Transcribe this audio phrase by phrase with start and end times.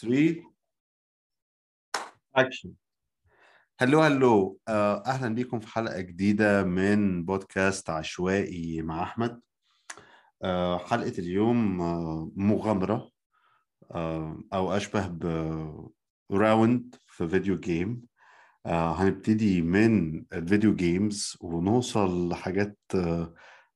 [0.00, 0.42] 3
[2.36, 2.72] action
[3.80, 4.58] hello hello.
[4.68, 9.40] آه، أهلا بيكم في حلقة جديدة من بودكاست عشوائي مع أحمد.
[10.42, 13.10] آه، حلقة اليوم آه، مغامرة
[14.52, 15.06] أو أشبه
[16.30, 18.02] ب round في video game
[18.66, 22.78] هنبتدي من ال video games ونوصل لحاجات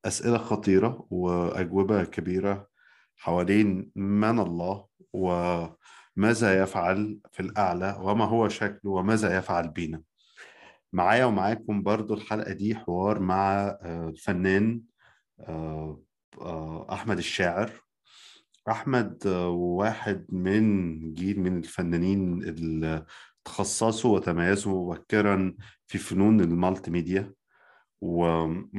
[0.04, 2.68] أسئلة خطيرة وأجوبة كبيرة
[3.16, 4.86] حوالين من الله
[6.18, 10.02] وماذا يفعل في الأعلى وما هو شكله وماذا يفعل بينا؟
[10.92, 14.80] معايا ومعاكم برضو الحلقة دي حوار مع آه، الفنان
[15.40, 16.02] آه،
[16.40, 17.72] آه، أحمد الشاعر.
[18.68, 23.04] أحمد واحد من جيل من الفنانين اللي
[23.44, 25.54] تخصصوا وتميزوا مبكرا
[25.86, 27.32] في فنون المالتي ميديا
[28.00, 28.20] و...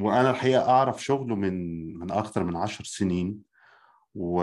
[0.02, 1.54] وأنا الحقيقة أعرف شغله من
[1.98, 3.49] من أكثر من عشر سنين.
[4.14, 4.42] و...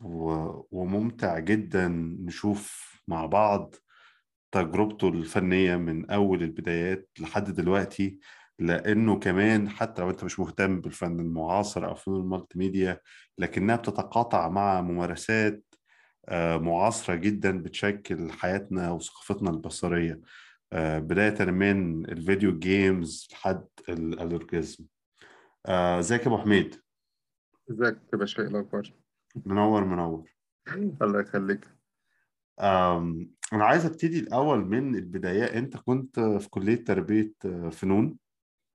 [0.00, 0.66] و...
[0.70, 1.88] وممتع جدا
[2.20, 3.74] نشوف مع بعض
[4.52, 8.18] تجربته الفنية من أول البدايات لحد دلوقتي
[8.58, 13.00] لأنه كمان حتى لو أنت مش مهتم بالفن المعاصر أو فنون المالتي ميديا
[13.38, 15.64] لكنها بتتقاطع مع ممارسات
[16.28, 20.20] آه، معاصرة جدا بتشكل حياتنا وثقافتنا البصرية
[20.72, 24.84] آه، بداية من الفيديو جيمز لحد ال- الأورجازم
[25.66, 26.76] آه، ازيك يا أبو حميد؟
[27.70, 28.92] ازيك يا باشا؟ إيه الأخبار؟
[29.46, 30.30] منور منور.
[31.02, 31.68] الله يخليك.
[32.60, 35.44] أم، أنا عايز أبتدي الأول من البداية.
[35.58, 38.16] أنت كنت في كلية تربية آه، فنون.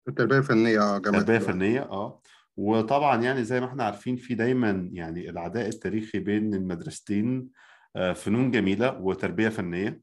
[0.07, 2.21] التربيه الفنيه آه جامعة تربية حلوان فنية أه.
[2.57, 7.49] وطبعا يعني زي ما إحنا عارفين في دايما يعني العداء التاريخي بين المدرستين
[7.95, 10.01] آه، فنون جميلة وتربية فنية.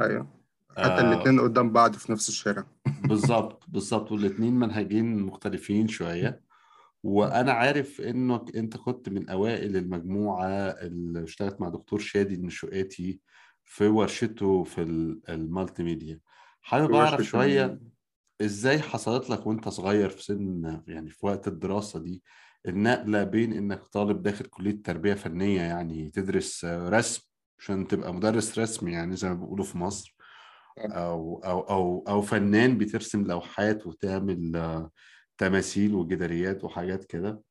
[0.00, 0.26] أيوه.
[0.70, 2.64] حتى آه، الاتنين قدام بعض في نفس الشارع.
[3.04, 4.12] بالظبط بالظبط.
[4.12, 6.49] والاتنين منهجين مختلفين شوية.
[7.02, 13.20] وأنا عارف إنك أنت كنت من أوائل المجموعة اللي اشتغلت مع دكتور شادي النشؤاتي
[13.64, 16.20] في ورشته في ال- المالتي ميديا.
[16.60, 17.80] حابب شوية ال...
[18.40, 22.22] إزاي حصلت لك وأنت صغير في سن يعني في وقت الدراسة دي
[22.68, 27.22] النقلة بين إنك طالب داخل كلية تربية فنية يعني تدرس آه، رسم
[27.58, 30.16] عشان تبقى مدرس رسم يعني زي ما بيقولوا في مصر
[30.78, 34.90] أو أو أو أو فنان بترسم لوحات وتعمل آه،
[35.40, 37.42] تماثيل وجداريات وحاجات كده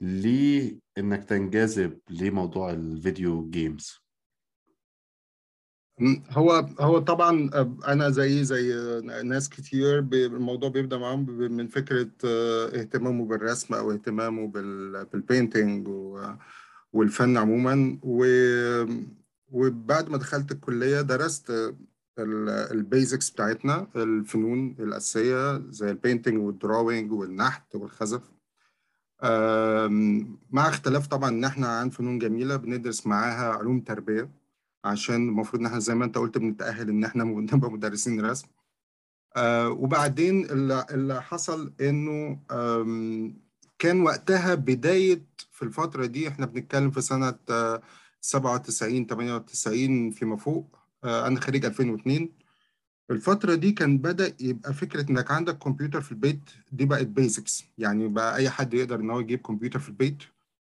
[0.00, 4.00] ليه إنك تنجذب لموضوع ال video games
[6.30, 8.72] هو هو طبعا آه، أنا زي زي
[9.24, 15.88] ناس كتير الموضوع بيبدأ معاهم من فكرة آه، اهتمامه بالرسم أو اهتمامه بال- بال painting
[15.88, 16.30] و-
[16.92, 17.98] والفن عموما.
[19.52, 21.52] وبعد ما دخلت الكلية درست
[22.18, 28.22] ال basics بتاعتنا الفنون الأساسية زي ال painting وال drawing والنحت والخزف.
[30.50, 34.30] مع اختلاف طبعا إن إحنا عن فنون جميلة بندرس معاها علوم تربية
[34.84, 37.24] عشان المفروض إن إحنا زي ما أنت قلت بنتأهل إن إحنا
[37.54, 38.48] نبقى مدرسين رسم.
[39.36, 42.38] آه وبعدين اللي, حصل إنه
[43.78, 47.82] كان وقتها بداية في الفترة دي إحنا بنتكلم في سنة آه
[48.20, 50.76] 97 98 فيما فوق.
[50.76, 52.28] آه أنا خريج 2002
[53.10, 58.08] الفترة دي كان بدأ يبقى فكرة إنك عندك كمبيوتر في البيت دي بقت basics يعني
[58.08, 60.16] بقى أي حد يقدر إن هو يجيب كمبيوتر في البيت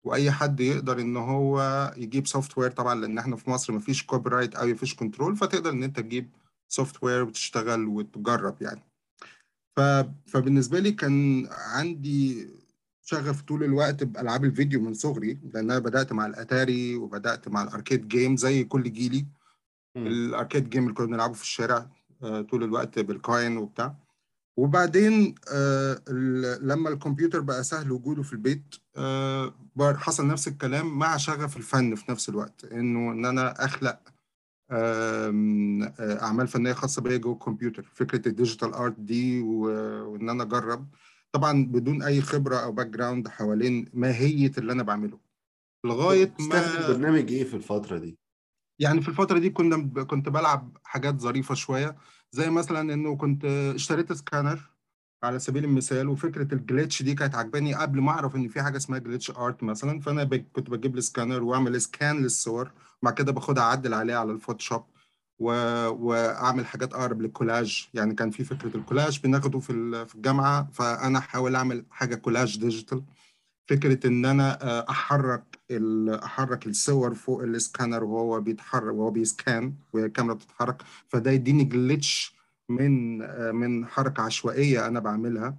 [0.03, 4.67] وأي حد يقدر إن هو يجيب software طبعا لأن إحنا في مصر مفيش copyright أو
[4.67, 6.29] مفيش control فتقدر إن أنت تجيب
[6.69, 8.81] software وتشتغل وتجرب يعني.
[9.75, 9.79] ف...
[10.25, 12.47] فبالنسبة لي كان عندي
[13.01, 17.69] شغف طول الوقت بألعاب الفيديو من صغري لأن أنا بدأت مع الأتاري وبدأت مع ال
[17.69, 19.25] arcade game زي كل جيلي.
[19.95, 21.89] ال arcade game اللي كنا بنلعبه في الشارع
[22.23, 23.95] آه، طول الوقت بال coin وبتاع.
[24.57, 26.01] وبعدين آه،
[26.61, 32.11] لما الكمبيوتر بقى سهل وجوده في البيت آه، حصل نفس الكلام مع شغف الفن في
[32.11, 32.65] نفس الوقت.
[32.65, 33.99] إنه إن أنا أخلق
[36.21, 37.91] أعمال فنية خاصة بيا جوه الكمبيوتر.
[37.93, 40.87] فكرة ال digital art دي وإن أنا أجرب.
[41.31, 45.19] طبعا بدون أي خبرة أو background حوالين ماهية اللي أنا بعمله.
[45.85, 48.17] لغاية ما برنامج إيه في الفترة دي؟
[48.79, 51.95] يعني في الفترة دي كنا كنت بلعب حاجات ظريفة شوية
[52.31, 53.45] زي مثلا إنه كنت
[53.75, 54.59] اشتريت سكانر
[55.23, 58.77] على سبيل المثال وفكرة ال glitch دي كانت عجباني قبل ما أعرف إن في حاجة
[58.77, 63.63] اسمها glitch art مثلا فأنا ب- كنت بجيب السكانر وأعمل scan للصور وبعد كده باخدها
[63.63, 64.83] أعدل عليها على ال Photoshop
[65.39, 65.49] و...
[65.87, 71.55] وأعمل حاجات أقرب للكولاج يعني كان في فكرة الكولاج بناخده في في الجامعة فأنا أحاول
[71.55, 73.03] أعمل حاجة collage digital
[73.69, 74.85] فكرة إن أنا آه،
[76.25, 80.81] أحرك الصور فوق السكانر وهو بيتحرك وهو بي scan والكاميرا بتتحرك.
[81.07, 82.35] فده يديني glitch
[82.69, 83.17] من
[83.55, 85.57] من حركة عشوائية أنا بعملها.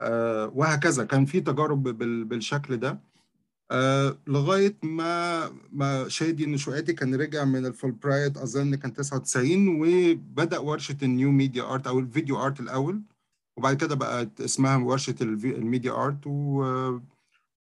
[0.00, 1.04] آه، وهكذا.
[1.04, 2.98] كان في تجارب بال- بالشكل ده.
[3.70, 10.58] آه لغاية ما ما شادي النشواتي كان رجع من الفول برايت أظن كان 99 وبدأ
[10.58, 13.02] ورشة ال new media art أو ال video art الأول
[13.56, 16.64] وبعد كده بقت اسمها ورشة ال media art و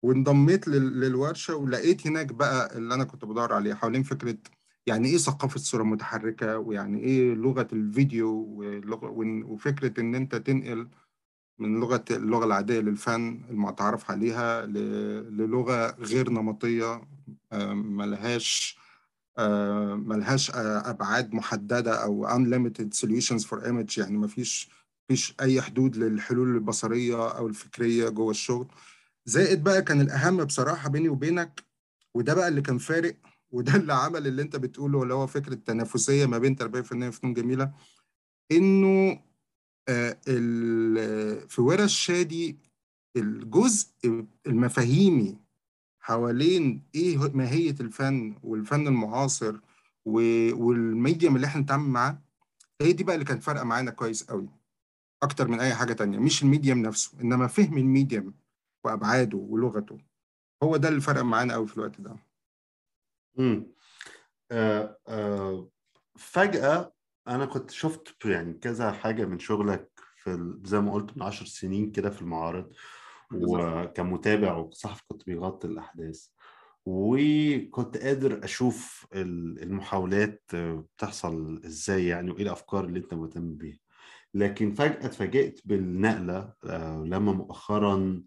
[0.02, 4.36] وانضميت لل- للورشة ولقيت هناك بقى اللي أنا كنت بدور عليه حوالين فكرة
[4.86, 8.46] يعني إيه ثقافة الصورة المتحركه ويعني إيه لغة الفيديو
[9.46, 10.88] وفكرة إن أنت تنقل
[11.58, 17.02] من لغة اللغة العادية للفن المتعارف عليها للغة غير نمطية
[17.72, 18.78] ملهاش
[19.94, 24.68] ملهاش أبعاد محددة أو unlimited solutions for image يعني مفيش
[25.10, 28.66] مفيش أي حدود للحلول البصرية أو الفكرية جوه الشغل.
[29.28, 31.64] زائد بقى كان الأهم بصراحة بيني وبينك
[32.14, 33.16] وده بقى اللي كان فارق
[33.50, 37.34] وده اللي عمل اللي انت بتقوله اللي هو فكرة التنافسية ما بين تربية فنية وفنون
[37.34, 37.72] جميلة
[38.52, 39.20] إنه
[39.88, 40.18] آه،
[41.48, 42.58] في ورش شادي
[43.16, 43.88] الجزء
[44.46, 45.38] المفاهيمي
[46.00, 49.56] حوالين إيه ماهية الفن والفن المعاصر
[50.04, 52.22] وال medium اللي إحنا بنتعامل معاه
[52.80, 54.48] هي دي بقى اللي كانت فارقة معانا كويس قوي
[55.22, 58.34] أكتر من أي حاجة تانية مش ال medium نفسه إنما فهم ال medium
[58.84, 59.98] وأبعاده ولغته.
[60.62, 62.16] هو ده اللي فرق معانا قوي في الوقت ده.
[63.36, 63.66] مم.
[64.50, 65.68] آه آه
[66.18, 66.92] فجأة
[67.28, 71.92] أنا كنت شفت يعني كذا حاجة من شغلك في زي ما قلت من عشر سنين
[71.92, 72.72] كده في المعارض
[73.34, 76.26] وكمتابع وصحفي كنت بيغطي الأحداث.
[76.86, 83.78] وكنت قادر أشوف ال- المحاولات بتحصل إزاي يعني وإيه الأفكار اللي أنت مهتم بيها.
[84.34, 88.22] لكن فجأة اتفاجئت بالنقلة آه، لما مؤخرا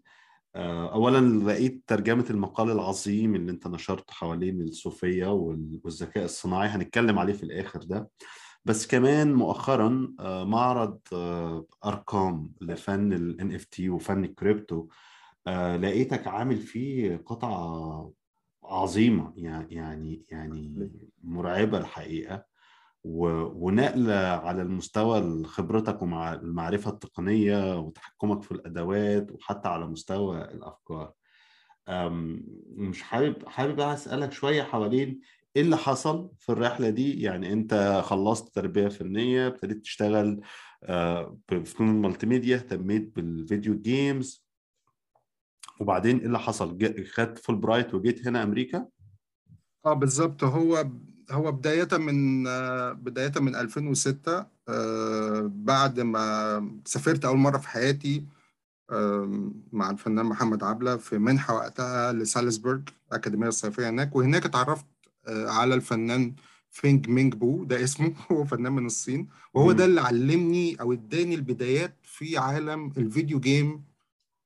[0.56, 7.32] اولا لقيت ترجمة المقال العظيم اللي أنت نشرته حوالين الصوفية وال- والذكاء الصناعي هنتكلم عليه
[7.32, 8.10] في الآخر ده.
[8.64, 14.88] بس كمان مؤخرا آه، معرض آه، أرقام لفن ال NFT وفن الكريبتو.
[15.46, 18.12] آه، لقيتك عامل فيه قطعة
[18.64, 20.90] عظيمة يعني يعني يعني
[21.24, 22.51] مرعبة الحقيقة.
[23.04, 31.12] و- ونقلة على المستوى خبرتك ومع المعرفة التقنية وتحكمك في الأدوات وحتى على مستوى الأفكار.
[32.76, 35.20] مش حابب حابب أسألك شوية حوالين
[35.56, 40.40] إيه اللي حصل في الرحلة دي؟ يعني أنت خلصت تربية فنية ابتديت تشتغل
[40.84, 44.46] آه، في فنون ال multimedia اهتميت بال video games.
[45.80, 46.78] وبعدين إيه اللي حصل؟
[47.12, 48.86] خدت فول برايت وجيت هنا أمريكا؟
[49.86, 50.44] آه بالظبط.
[50.44, 50.86] هو
[51.30, 58.24] هو بداية من آه، بداية من 2006 آه، بعد ما سافرت أول مرة في حياتي
[58.92, 64.86] آم، مع الفنان محمد عبلة في منحة وقتها لسالزبورج الأكاديمية الصيفية هناك وهناك اتعرفت
[65.28, 66.34] آه، على الفنان
[66.70, 69.84] فينج مينج بو ده اسمه هو فنان من الصين وهو ده.
[69.84, 73.84] اللي علمني أو اداني البدايات في عالم ال video game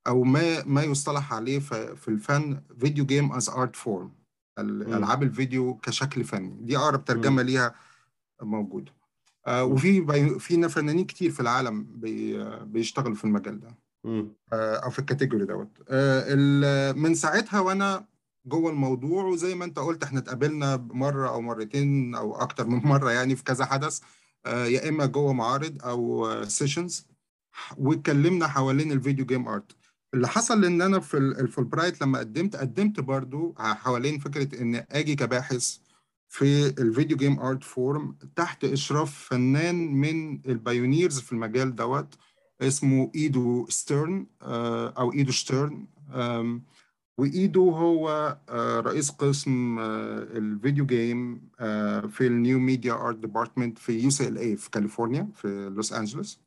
[0.06, 4.12] أو ما ما يصطلح عليه في في الفن video game as art form.
[4.58, 6.56] ألعاب الفيديو كشكل فني.
[6.61, 7.43] دي أقرب ترجمة.
[7.43, 7.75] ليها
[8.43, 8.93] موجودة.
[9.47, 9.64] آه،.
[9.64, 13.79] وفي في فنانين كتير في العالم بي بيشتغلوا في المجال ده.
[14.53, 15.69] آه، أو في ال category دوت.
[15.88, 18.05] آه، من ساعتها وأنا
[18.47, 23.11] جوه الموضوع وزي ما أنت قلت إحنا اتقابلنا مرة أو مرتين أو أكتر من مرة
[23.11, 24.00] يعني في كذا حدث.
[24.47, 27.06] آه، يا إما جوه معارض أو sessions
[27.79, 29.77] واتكلمنا حوالين ال video game art
[30.17, 35.17] اللي حصل إن أنا في ال- الفولبرايت لما قدمت قدمت برضو حوالين فكرة إن آجي
[35.17, 35.79] كباحث
[36.29, 42.14] في ال video game art form تحت إشراف فنان من ال pioneers في المجال دوت
[42.61, 45.87] اسمه إيدو ستيرن آه، أو إيدو شتيرن
[47.19, 51.49] وإيدو هو آه، رئيس قسم آه، ال video game
[52.09, 56.46] في ال new media art department في UCLA في كاليفورنيا في لوس أنجلوس.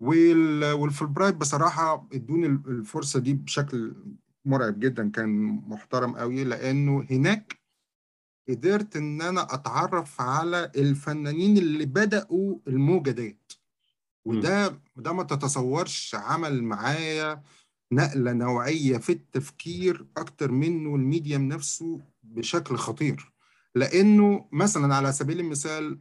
[0.00, 3.94] وال- والفولبرايت بصراحة ادوني الفرصة دي بشكل
[4.44, 5.28] مرعب جدا كان
[5.68, 7.60] محترم قوي لأنه هناك
[8.48, 13.52] قدرت إن أنا أتعرف على الفنانين اللي بدأوا الموجة ديت.
[14.24, 17.42] وده ده ما تتصورش عمل معايا
[17.92, 23.32] نقلة نوعية في التفكير أكتر منه ال medium نفسه بشكل خطير
[23.74, 25.98] لأنه مثلا على سبيل المثال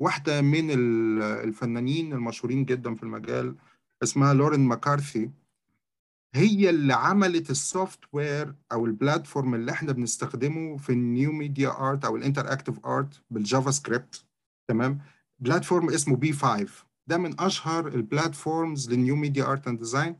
[0.00, 3.54] واحدة من ال- الفنانين المشهورين جدا في المجال
[4.02, 5.30] اسمها لورين ماكارثي.
[6.34, 11.88] هي اللي عملت ال software أو ال platform اللي إحنا بنستخدمه في ال new media
[11.88, 14.24] art أو ال interactive art بال JavaScript.
[14.68, 14.98] تمام؟
[15.38, 20.16] platform اسمه P5 ده من أشهر ال platforms لل new media art and design.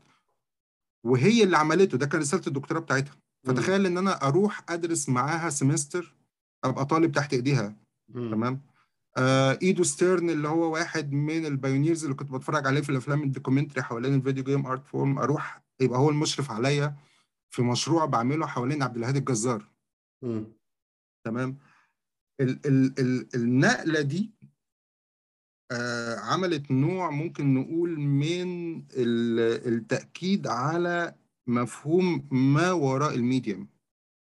[1.03, 1.97] وهي اللي عملته.
[1.97, 3.15] ده كان رسالة الدكتوراه بتاعتها.
[3.43, 6.15] فتخيل إن أنا أروح أدرس معاها semester
[6.63, 7.75] أبقى طالب تحت إيديها.
[8.13, 8.61] تمام؟
[9.61, 13.28] إيدو ستيرن اللي هو واحد من ال pioneers اللي كنت بتفرج عليه في الأفلام ال
[13.28, 16.95] documentary حوالين ال video game art form أروح يبقى هو المشرف عليا
[17.49, 19.69] في مشروع بعمله حوالين عبد الهادي الجزار.
[20.23, 20.45] مم.
[21.25, 21.57] تمام؟
[22.41, 24.31] ال ال ال النقلة دي
[25.71, 31.15] آه عملت نوع ممكن نقول من ال- التأكيد على
[31.47, 33.67] مفهوم ما وراء ال medium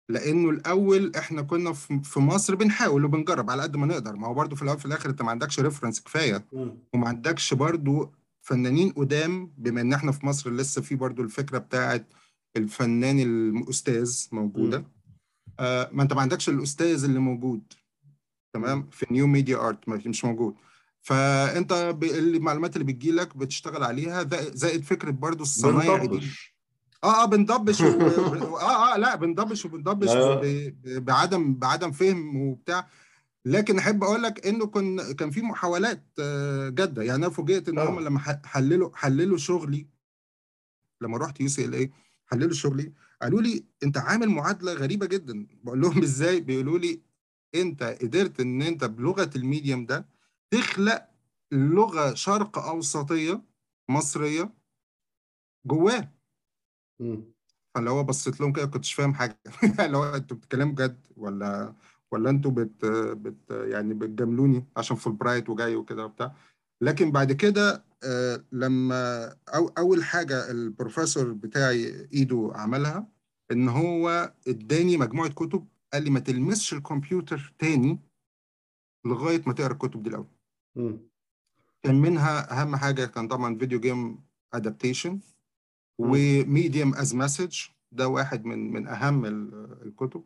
[0.08, 4.16] لأنه الأول إحنا كنا في في مصر بنحاول وبنجرب على قد ما نقدر.
[4.16, 6.44] ما هو برضه في الأول في الآخر أنت ما عندكش reference كفاية.
[6.52, 6.78] مم.
[6.94, 12.06] وما عندكش برضه فنانين قدام بما إن إحنا في مصر لسه في برضه الفكرة بتاعت
[12.56, 14.78] الفنان الأستاذ موجودة.
[14.78, 14.84] مم.
[15.60, 17.72] آه ما أنت ما عندكش الأستاذ اللي موجود.
[18.54, 20.54] تمام؟ في new media art مش موجود.
[21.02, 24.22] فأنت المعلومات اللي بتجيلك بتشتغل عليها
[24.54, 26.20] زائد فكرة برضو الصنايع دي.
[27.04, 27.84] آه آه بنضبش و...
[28.56, 30.34] آه آه لا بنضبش وبنضبش لا.
[30.34, 30.44] ب...
[31.04, 32.88] بعدم بعدم فهم وبتاع.
[33.44, 37.02] لكن أحب أقول لك إنه كن كان في محاولات آه، جادة.
[37.02, 38.00] يعني أنا فوجئت إن هم طبعا.
[38.00, 39.86] لما حللوا حللوا شغلي
[41.02, 41.92] لما رحت UCLA
[42.26, 45.46] حللوا شغلي قالوا لي أنت عامل معادلة غريبة جدا.
[45.64, 47.00] بقول لهم إزاي؟ بيقولوا لي
[47.54, 50.06] أنت قدرت إن أنت بلغة ال medium ده
[50.50, 51.08] تخلق
[51.52, 53.42] لغة شرق أوسطية
[53.88, 54.54] مصرية
[55.66, 56.17] جواه.
[57.00, 57.32] مم.
[57.74, 59.38] فاللي هو بصيت لهم كده كنتش فاهم حاجة
[59.86, 61.74] اللي هو أنتوا بتتكلموا جد ولا
[62.10, 66.34] ولا أنتوا بت, بت يعني بتجاملوني عشان فول برايت وجاي وكده وبتاع
[66.80, 73.08] لكن بعد كده آه، لما أو أول حاجة البروفيسور بتاعي إيدو عملها
[73.52, 78.00] إن هو إداني مجموعة كتب قال لي ما تلمسش الكمبيوتر تاني
[79.06, 80.26] لغاية ما تقرأ الكتب دي الأول.
[81.82, 84.24] كان منها أهم حاجة كان طبعا video game
[84.54, 85.20] adaptation.
[85.98, 87.58] و medium is message
[87.92, 90.24] ده واحد من من أهم ال- الكتب.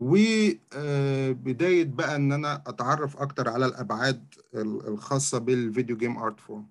[0.00, 6.66] وبدايه بقى إن أنا أتعرف أكتر على الأبعاد ال- الخاصة بال video game art form.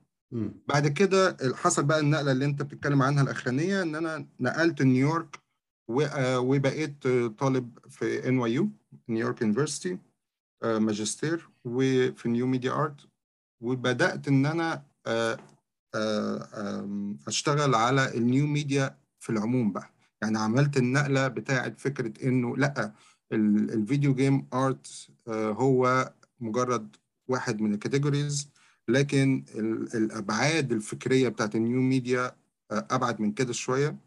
[0.67, 5.39] بعد كده حصل بقى النقلة اللي أنت بتتكلم عنها الأخرانية إن أنا نقلت نيويورك
[5.89, 8.69] آه، وبقيت آه، طالب في NYU
[9.09, 9.97] New York University
[10.63, 13.07] ماجستير وفي new media art.
[13.63, 15.37] وبدأت إن أنا آه، آه،
[17.27, 19.89] اشتغل على ال new media في العموم بقى.
[20.21, 22.91] يعني عملت النقلة بتاعت فكرة إنه لأ
[23.31, 26.95] ال- ال video game art آه، هو مجرد
[27.27, 28.49] واحد من ال categories
[28.87, 32.35] لكن ال- الأبعاد الفكرية بتاعت ال new media
[32.71, 33.97] آه، أبعد من كده شوية.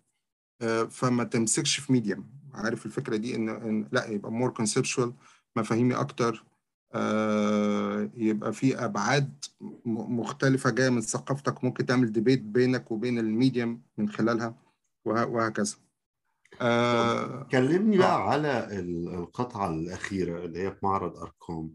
[0.63, 5.13] آه، فما تمسكش في medium عارف الفكرة دي ان إن لأ يبقى more conceptual
[5.57, 6.48] مفاهيمي أكتر آه،
[8.15, 9.45] يبقى في أبعاد
[9.87, 14.55] مختلفة جاية من ثقافتك ممكن تعمل debate بينك وبين ال medium من خلالها
[15.05, 15.77] وه- وهكذا.
[16.61, 17.99] آه كلمني آه.
[17.99, 21.75] بقى على ال- القطعة الأخيرة اللي هي في معرض أرقام.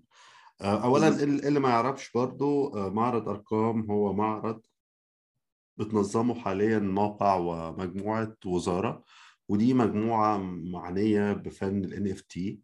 [0.62, 4.62] آه، أولا ال- اللي ما يعرفش برضو آه، معرض أرقام هو معرض
[5.77, 9.03] بتنظمه حاليا موقع ومجموعة وزارة
[9.50, 10.38] ودي مجموعة
[10.74, 12.58] معنية بفن ال NFT آه،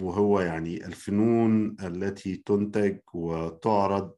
[0.00, 4.12] وهو يعني الفنون التي تنتج وتعرض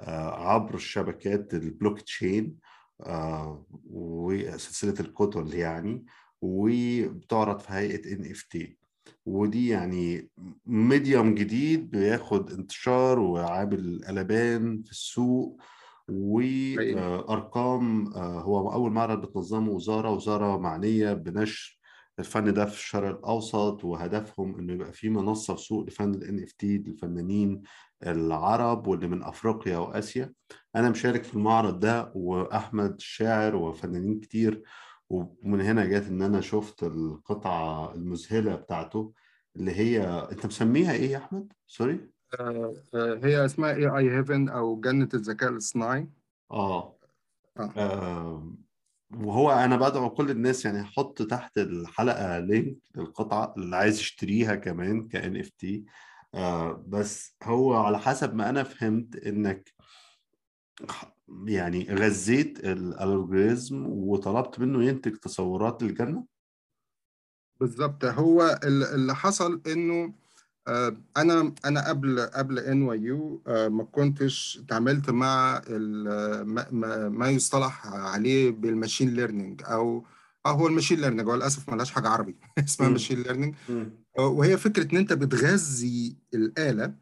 [0.00, 2.56] آه، عبر الشبكات البلوك تشين
[3.00, 6.04] آه، وسلسلة الكتل يعني
[6.42, 8.80] وبتعرض في هيئة NFT
[9.26, 10.30] ودي يعني
[10.66, 15.60] medium جديد بياخد انتشار وعامل قلبان في السوق
[16.08, 21.79] وأرقام هو أول معرض بتنظمه وزارة وزارة معنية بنشر
[22.20, 26.64] الفن ده في الشرق الأوسط وهدفهم إنه يبقى في منصة في سوق لفن ال NFT
[26.64, 27.62] للفنانين
[28.06, 30.32] العرب واللي من أفريقيا وآسيا
[30.76, 34.62] أنا مشارك في المعرض ده وأحمد الشاعر وفنانين كتير
[35.10, 39.12] ومن هنا جات إن أنا شفت القطعة المذهلة بتاعته
[39.56, 42.10] اللي هي أنت مسميها إيه يا أحمد؟ سوري؟
[42.40, 46.08] آه آه هي اسمها AI Heaven أو جنة الذكاء الاصطناعي
[46.50, 46.96] آه
[47.58, 47.70] آه.
[47.76, 48.52] آه،
[49.14, 55.08] وهو أنا بدعو كل الناس يعني حط تحت الحلقة link للقطعة اللي عايز يشتريها كمان
[55.08, 55.84] ك NFT
[56.86, 59.74] بس هو على حسب ما أنا فهمت إنك
[61.46, 66.24] يعني غذيت ال algorithm وطلبت منه ينتج تصورات للجنة؟
[67.60, 68.04] بالظبط.
[68.04, 70.14] هو ال- اللي حصل إنه
[71.16, 79.14] أنا أنا قبل قبل NYU ما كنتش اتعاملت مع ما, ما, يصطلح عليه بال machine
[79.14, 80.04] learning أو
[80.46, 82.88] آه هو ال machine learning هو للأسف ملهاش حاجة عربي اسمها.
[82.88, 83.90] machine learning مم.
[84.18, 86.94] وهي فكرة إن أنت بتغذي الآلة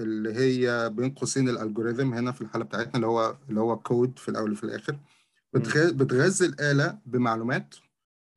[0.00, 4.18] اللي هي بين قوسين ال algorithm هنا في الحالة بتاعتنا اللي هو اللي هو كود
[4.18, 4.98] في الأول وفي الآخر
[5.56, 7.74] بتغ- بتغذي الآلة بمعلومات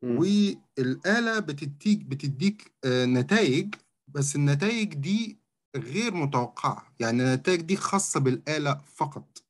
[0.03, 0.17] مم.
[0.19, 3.75] والآلة بتديك بتديك نتائج
[4.15, 5.39] بس النتائج دي
[5.75, 9.43] غير متوقعة يعني النتائج دي خاصة بالآلة فقط.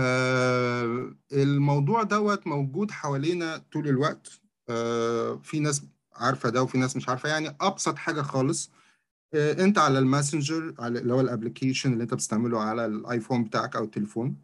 [0.00, 5.82] آه، الموضوع دوت موجود حوالينا طول الوقت آه، في ناس
[6.14, 8.70] عارفة ده وفي ناس مش عارفة يعني أبسط حاجة خالص
[9.34, 13.76] آه، أنت على الماسنجر على اللي هو ال application اللي أنت بتستعمله على الآيفون بتاعك
[13.76, 14.36] أو التليفون.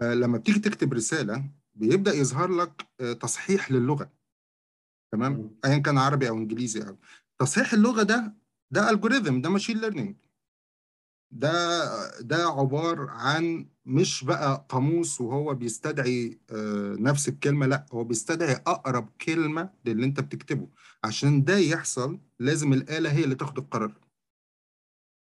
[0.00, 4.10] آه، لما بتيجي تكتب رسالة بيبدأ يظهر لك آه، تصحيح للغة
[5.12, 5.34] تمام.
[5.64, 6.96] ايا كان عربي أو إنجليزي أو
[7.40, 8.34] تصحيح اللغة ده
[8.70, 10.16] ده الجوريزم ده ماشين ليرنينج
[11.30, 18.52] ده ده عبارة عن مش بقى قاموس وهو بيستدعي آه، نفس الكلمة لا هو بيستدعي
[18.54, 20.68] أقرب كلمة للي أنت بتكتبه
[21.04, 23.92] عشان ده يحصل لازم الآلة هي اللي تاخد القرار.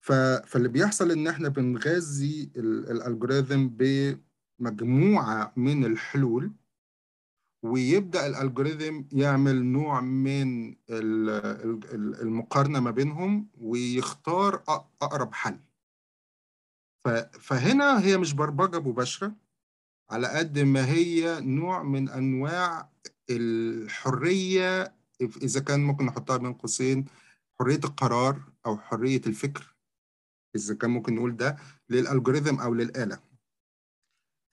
[0.00, 6.52] فاللي بيحصل إن إحنا بنغذي ال- الألجوريثم بمجموعة من الحلول
[7.62, 14.62] ويبدأ الألجوريثم يعمل نوع من ال- ال- ال- المقارنة ما بينهم ويختار
[15.02, 15.58] أقرب حل.
[17.40, 19.32] فهنا هي مش برمجة مباشرة
[20.10, 22.90] على قد ما هي نوع من أنواع
[23.30, 27.04] الحرية إذا كان ممكن نحطها بين قوسين
[27.58, 29.74] حرية القرار أو حرية الفكر
[30.56, 31.56] إذا كان ممكن نقول ده
[31.90, 33.18] لل algorithm أو للآلة.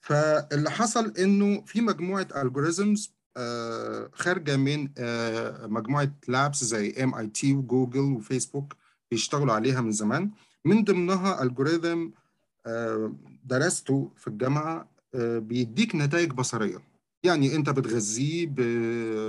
[0.02, 3.14] فاللي حصل إنه في مجموعة algorithms
[4.14, 8.76] خارجة من آه، مجموعة labs زي MIT وجوجل وفيسبوك
[9.12, 10.32] بيشتغلوا عليها من زمان.
[10.66, 12.08] من ضمنها algorithm
[12.66, 13.14] آه،
[13.46, 16.78] درسته في الجامعة آه، بيديك نتائج بصرية.
[17.24, 18.46] يعني أنت بتغذيه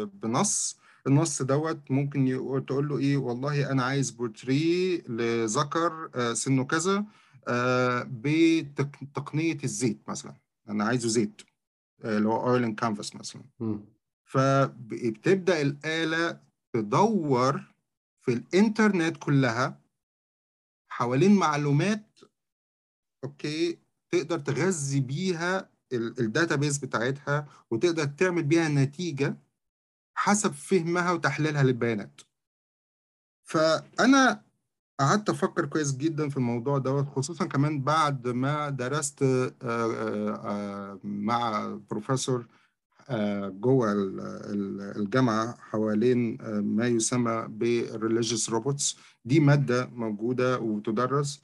[0.04, 0.76] بنص.
[1.06, 2.26] النص دوت ممكن
[2.66, 7.04] تقول له إيه والله أنا عايز بورتري لذكر آه، سنه كذا
[7.48, 10.34] آه، بتقنية الزيت مثلا.
[10.70, 11.42] أنا عايزه زيت
[12.04, 13.84] آه، اللي هو oil and canvas مثلا مم.
[14.24, 16.40] فبتبدأ الآلة
[16.72, 17.74] تدور
[18.20, 19.80] في الإنترنت كلها
[20.88, 22.18] حوالين معلومات
[23.24, 23.78] okay
[24.10, 29.36] تقدر تغذي بيها ال database بتاعتها وتقدر تعمل بيها نتيجة
[30.14, 32.20] حسب فهمها وتحليلها للبيانات
[33.42, 34.44] فأنا
[35.00, 40.98] قعدت أفكر كويس جدا في الموضوع دوت خصوصا كمان بعد ما درست آه، آه، آه،
[41.04, 42.46] مع بروفيسور
[43.48, 51.42] جوه ال- ال- الجامعة حوالين ما يسمى بال religious robots دي مادة موجودة وتدرس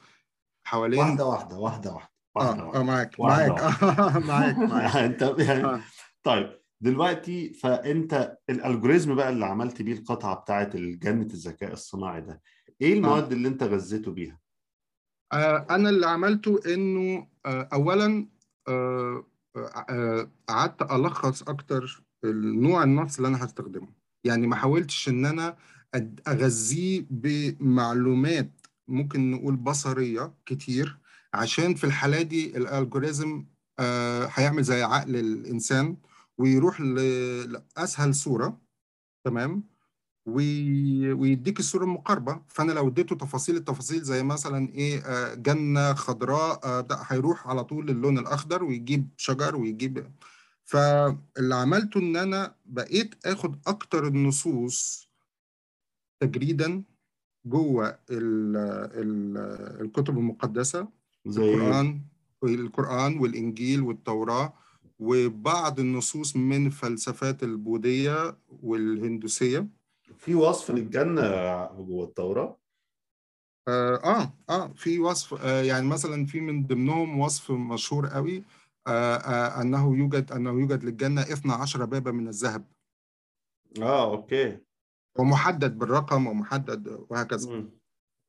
[0.65, 1.93] حوالين واحدة واحدة واحدة
[2.35, 3.51] واحدة آه آه معاك معاك
[4.31, 4.97] معاك معاك.
[4.97, 5.83] انت يعني
[6.23, 12.43] طيب دلوقتي فأنت الالجوريزم بقى اللي عملت بيه القطعة بتاعت جنه الذكاء الصناعي ده
[12.83, 14.41] إيه آه المواد اللي أنت غذيته بيها؟
[15.33, 18.27] آه، أنا اللي عملته إنه آه، اولا
[18.69, 19.25] آه،
[20.49, 23.89] قعدت ألخص أكتر النوع النص اللي أنا هستخدمه.
[24.25, 25.57] يعني ما حاولتش إن أنا
[26.29, 28.51] أغذيه بمعلومات
[28.89, 30.99] ممكن نقول بصرية كتير
[31.35, 33.45] عشان في الحالة دي الالجوريزم
[34.35, 35.97] هيعمل زي عقل الإنسان
[36.39, 38.61] ويروح لأسهل صورة.
[39.25, 39.63] تمام؟
[40.27, 46.81] ويديك الصورة المقاربة فأنا لو اديته تفاصيل التفاصيل زي مثلا إيه آه، جنة خضراء آه،
[46.81, 50.07] ده هيروح على طول للون الأخضر ويجيب شجر ويجيب
[50.65, 55.09] فاللي عملته إن أنا بقيت آخد أكتر النصوص
[56.21, 56.83] تجريدا
[57.47, 58.57] جوه ال
[58.97, 59.37] ال
[59.81, 60.89] الكتب المقدسة
[61.27, 62.01] زي إيه؟ القرآن
[62.45, 64.53] القرآن والإنجيل والتوراة
[64.99, 69.67] وبعض النصوص من فلسفات البوذية والهندوسية
[70.19, 71.23] في وصف للجنة
[71.67, 72.59] جوه التوراه؟
[73.69, 78.45] آه آه في وصف آه يعني مثلا في من ضمنهم وصف مشهور قوي
[78.87, 82.65] آه آه أنه يوجد أنه يوجد للجنة 12 بابا من الذهب
[83.83, 84.59] آه أوكي
[85.19, 87.65] ومحدد بالرقم ومحدد وهكذا.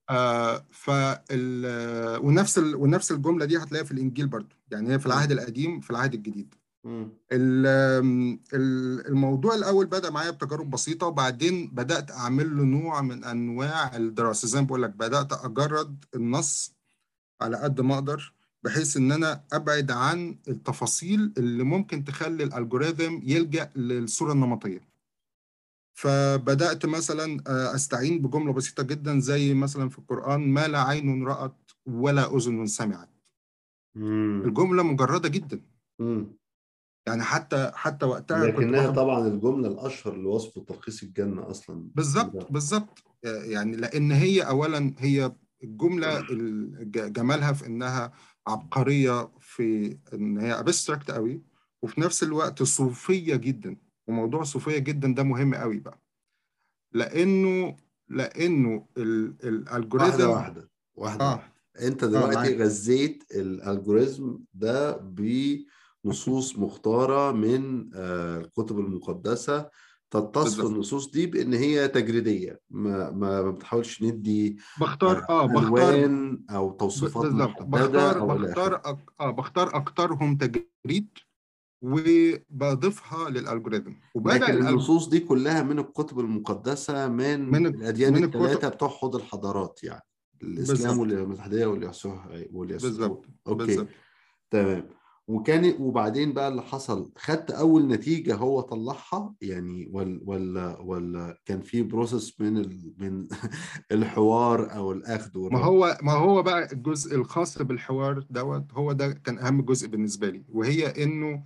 [0.10, 5.06] آه فال آه، ونفس ال ونفس الجملة دي هتلاقيها في الإنجيل برضو يعني هي في
[5.06, 5.32] العهد.
[5.32, 6.56] القديم في العهد الجديد
[9.10, 14.48] الموضوع الأول بدأ معايا بتجارب بسيطة وبعدين بدأت أعمل له نوع من أنواع الدراسة.
[14.48, 16.74] زي ما بقول لك بدأت أجرد النص
[17.42, 23.72] على قد ما أقدر بحيث إن أنا أبعد عن التفاصيل اللي ممكن تخلي الألجوريثم يلجأ
[23.76, 24.88] للصورة النمطية.
[25.94, 31.56] فبدأت مثلا آه، أستعين بجملة بسيطة جدا زي مثلا في القرآن ما لا عين رأت
[31.86, 33.10] ولا أذن سمعت.
[33.96, 34.42] مم.
[34.46, 35.62] الجملة مجردة جدا.
[36.00, 36.28] مم.
[37.08, 41.88] يعني حتى حتى وقتها لكنها طبعا الجملة الأشهر لوصف تلخيص الجنة أصلا.
[41.96, 43.04] بالظبط بالظبط.
[43.24, 45.32] يعني لأن هي اولا هي
[45.64, 48.12] الجملة الج- جمالها في إنها
[48.48, 51.42] عبقرية في إن هي ابستراكت قوي
[51.82, 53.78] وفي نفس الوقت صوفية جدا.
[54.08, 56.00] وموضوع صوفية جدا ده مهم قوي بقى.
[56.94, 57.76] لأنه
[58.10, 59.36] لأنه ال-
[59.94, 60.70] واحدة واحدة واحدة.
[61.26, 61.42] واحدة
[61.82, 62.52] أنت آه دلوقتي معاك.
[62.54, 64.98] غذيت الالجوريزم ده
[66.08, 69.70] بنصوص مختارة من آه، الكتب المقدسة
[70.12, 70.66] تتصف.
[70.66, 77.26] النصوص دي بإن هي تجريدية ما ما بتحاولش ندي بختار آه بختار ألوان أو توصيفات
[77.68, 78.98] بختار إلى بختار أك...
[79.20, 81.10] آه بختار أكترهم تجريد
[81.82, 84.68] وبضيفها للالجوريثم وبدأ لكن.
[84.68, 89.80] النصوص دي كلها من الكتب المقدسة من, من الأديان من الثلاثه الكتب بتوع حوض الحضارات
[89.84, 90.04] يعني
[90.44, 92.90] الإسلام والمسيحيه واليسوع واليسوع.
[92.90, 93.66] بالظبط أوكي.
[93.66, 93.88] بالظبط.
[94.52, 94.90] تمام.
[95.28, 101.62] وكان وبعدين بقى اللي حصل خدت أول نتيجة هو طلعها يعني ولا ولا ولا كان
[101.62, 102.94] في process من ال...
[102.98, 103.28] من
[103.92, 109.38] الحوار أو الأخذ ما هو ما هو بقى الجزء الخاص بالحوار دوت هو ده كان
[109.38, 111.44] أهم جزء بالنسبة لي وهي إنه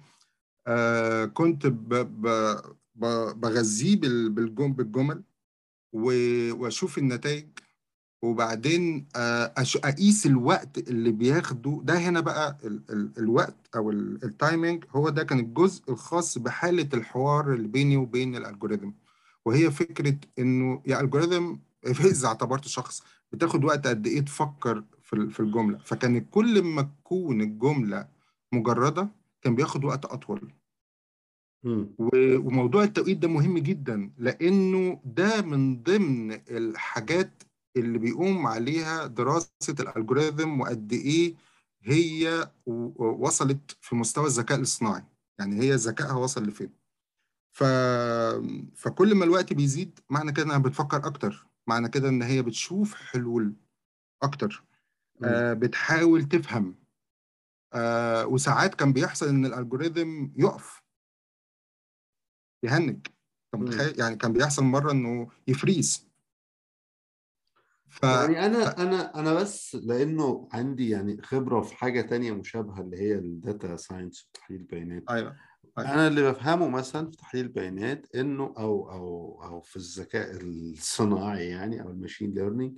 [0.68, 1.94] آه كنت ب...
[1.94, 2.28] ب...
[2.96, 3.06] ب...
[3.40, 4.30] بغذيه بال...
[4.30, 4.74] بالجم...
[4.74, 5.24] بالجمل.
[5.94, 7.48] وأشوف النتائج
[8.22, 9.54] وبعدين آه،
[9.84, 11.82] أقيس الوقت اللي بياخده.
[11.84, 16.90] ده هنا بقى ال ال الوقت أو ال- timing هو ده كان الجزء الخاص بحالة
[16.94, 18.92] الحوار اللي بيني وبين ال algorithm
[19.46, 21.56] وهي فكرة إنه يا algorithm
[21.88, 25.78] إذا اعتبرت شخص بتاخد وقت قد إيه تفكر في ال- في الجملة.
[25.78, 28.08] فكان كل ما تكون الجملة
[28.54, 29.10] مجردة
[29.42, 30.52] كان بياخد وقت أطول.
[32.46, 37.44] وموضوع التوقيت ده مهم جدا لأنه ده من ضمن الحاجات
[37.78, 41.36] اللي بيقوم عليها دراسة الألجوريثم وقد إيه
[41.82, 42.52] هي
[42.98, 45.04] وصلت في مستوى الذكاء الاصطناعي.
[45.40, 46.74] يعني هي ذكائها وصل لفين.
[47.52, 47.64] ف...
[48.76, 51.48] فكل ما الوقت بيزيد معنى كده إنها بتفكر أكتر.
[51.68, 53.54] معنى كده إن هي بتشوف حلول
[54.24, 54.64] أكتر.
[55.20, 55.28] مم.
[55.28, 56.76] آه بتحاول تفهم.
[57.74, 60.84] آه وساعات كان بيحصل إن الألجوريثم يقف.
[62.64, 63.08] يهنج.
[63.54, 63.64] أنت.
[63.64, 66.11] متخيل؟ يعني كان بيحصل مرة إنه ي freeze.
[67.92, 72.82] ف يعني ف- أنا أنا أنا بس لأنه عندي يعني خبرة في حاجة تانية مشابهة
[72.82, 75.04] اللي هي ال data science وتحليل البيانات.
[75.10, 75.36] أيوه
[75.78, 75.94] أيوه.
[75.94, 81.82] أنا اللي بفهمه مثلا في تحليل البيانات إنه أو أو أو في الذكاء الصناعي يعني
[81.82, 82.78] أو ال machine learning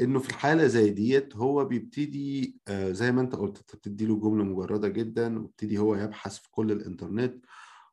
[0.00, 4.16] إنه في الحالة زي ديت هو بيبتدي آه، زي ما أنت قلت أنت بتدي له
[4.20, 7.44] جملة مجردة جدا وبيبتدي هو يبحث في كل الإنترنت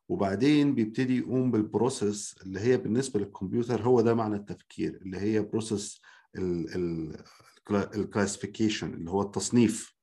[0.08, 5.40] وبعدين بيبتدي يقوم بال process اللي هي بالنسبة للكمبيوتر هو ده معنى التفكير اللي هي
[5.42, 6.00] process
[7.96, 9.94] ال classification اللي هو التصنيف.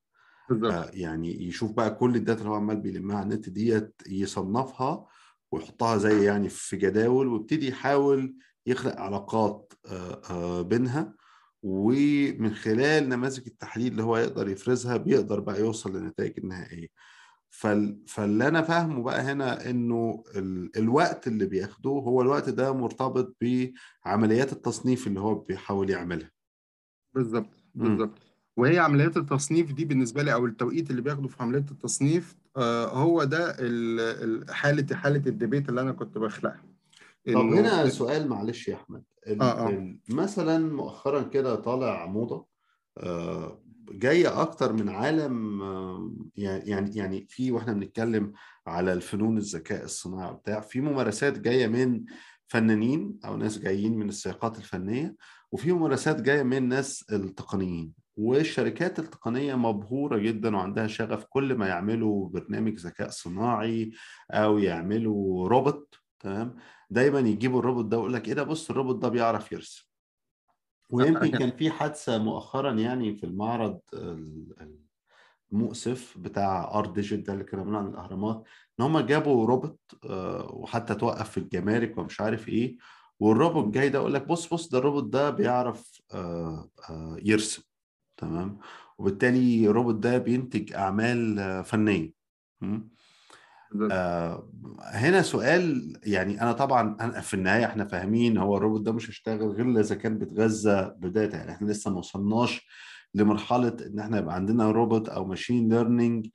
[0.64, 5.06] آه، يعني يشوف بقى كل ال data اللي هو عمال بيلمها على النت ديت يصنفها
[5.52, 11.14] ويحطها زي يعني في جداول ويبتدي يحاول يخلق علاقات آه، آه، بينها.
[11.62, 16.88] ومن خلال نماذج التحليل اللي هو يقدر يفرزها بيقدر بقى يوصل للنتائج النهائية.
[16.88, 16.92] فال...
[18.06, 20.76] فاللي أنا فاهمه بقى هنا إنه ال...
[20.76, 23.36] الوقت اللي بياخده هو الوقت ده مرتبط
[24.04, 26.30] بعمليات التصنيف اللي هو بيحاول يعملها.
[27.14, 27.50] بالظبط.
[27.74, 28.18] بالظبط.
[28.56, 33.24] وهي عمليات التصنيف دي بالنسبة لي أو التوقيت اللي بياخده في عمليه التصنيف آه هو
[33.24, 36.62] ده ال- ال- حالة حالة الديبيت اللي أنا كنت بخلقها.
[37.26, 39.02] طب هنا سؤال معلش يا أحمد.
[39.40, 39.68] آه.
[39.68, 39.98] ال...
[40.08, 42.46] مثلا مؤخرا كده طالع موضة
[42.98, 43.62] آه،
[43.98, 48.32] جاية أكتر من عالم آه، يعني يعني في وإحنا بنتكلم
[48.66, 52.04] على الفنون الذكاء الصناعي وبتاع في ممارسات جاية من
[52.46, 55.16] فنانين أو ناس جايين من السياقات الفنية
[55.52, 57.92] وفي ممارسات جاية من ناس التقنيين.
[58.16, 63.90] والشركات التقنية مبهورة جدا وعندها شغف كل ما يعملوا برنامج ذكاء صناعي
[64.30, 66.56] أو يعملوا روبوت تمام؟
[66.90, 69.91] دايما يجيبوا الروبوت ده ويقول لك إيه ده؟ بص الروبوت ده بيعرف يرسم.
[70.92, 74.78] ويمكن كان في حادثة مؤخرا يعني في المعرض ال-
[75.52, 78.44] المؤسف بتاع Art D'Égypte ده اللي كنا بنعمل الأهرامات
[78.80, 82.76] إن هم جابوا روبوت آه، وحتى توقف في الجمارك ومش عارف إيه
[83.20, 87.62] والروبوت جاي ده يقول لك بص بص ده الروبوت ده بيعرف آه، آه، يرسم
[88.16, 88.58] تمام؟
[88.98, 92.12] وبالتالي الروبوت ده بينتج أعمال فنية
[93.92, 94.48] آه،
[94.80, 99.48] هنا سؤال يعني أنا طبعا أنا في النهاية إحنا فاهمين هو الروبوت ده مش هيشتغل
[99.48, 102.68] غير إذا كان بيتغذى ب data يعني إحنا لسه ما وصلناش
[103.14, 106.26] لمرحلة إن إحنا يبقى عندنا روبوت أو machine learning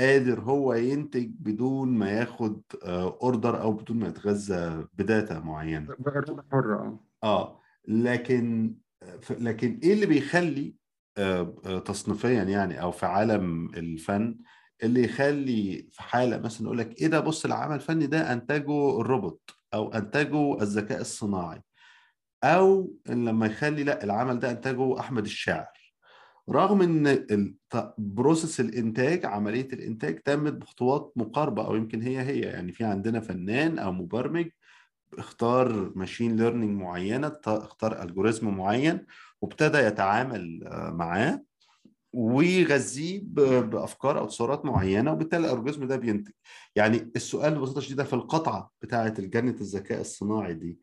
[0.00, 5.94] قادر هو ينتج بدون ما ياخد order أو بدون ما يتغذى ب data معينة.
[5.98, 7.60] بإرادة حرة آه.
[7.88, 8.74] لكن
[9.30, 10.74] لكن إيه اللي بيخلي
[11.18, 14.38] آه، آه، تصنيفيا يعني أو في عالم الفن
[14.84, 19.50] اللي يخلي في حالة مثلا يقول لك إيه ده بص العمل الفني ده انتجه الروبوت
[19.74, 21.62] أو انتجه الذكاء الصناعي.
[22.44, 25.94] أو لما يخلي لأ العمل ده انتجه أحمد الشاعر.
[26.50, 27.56] رغم إن
[27.98, 33.78] process الإنتاج عملية الإنتاج تمت بخطوات مقاربة أو يمكن هي هي يعني في عندنا فنان
[33.78, 34.46] أو مبرمج
[35.18, 39.06] اختار machine learning معينة اختار algorithm معين
[39.40, 41.42] وابتدى يتعامل آه، معاه.
[42.14, 43.20] ويغذيه
[43.60, 46.32] بأفكار أو تصورات معينة وبالتالي ال algorithm ده بينتج.
[46.76, 50.80] يعني السؤال ببساطة شديدة في القطعة بتاعة الجنه الذكاء الصناعي دي.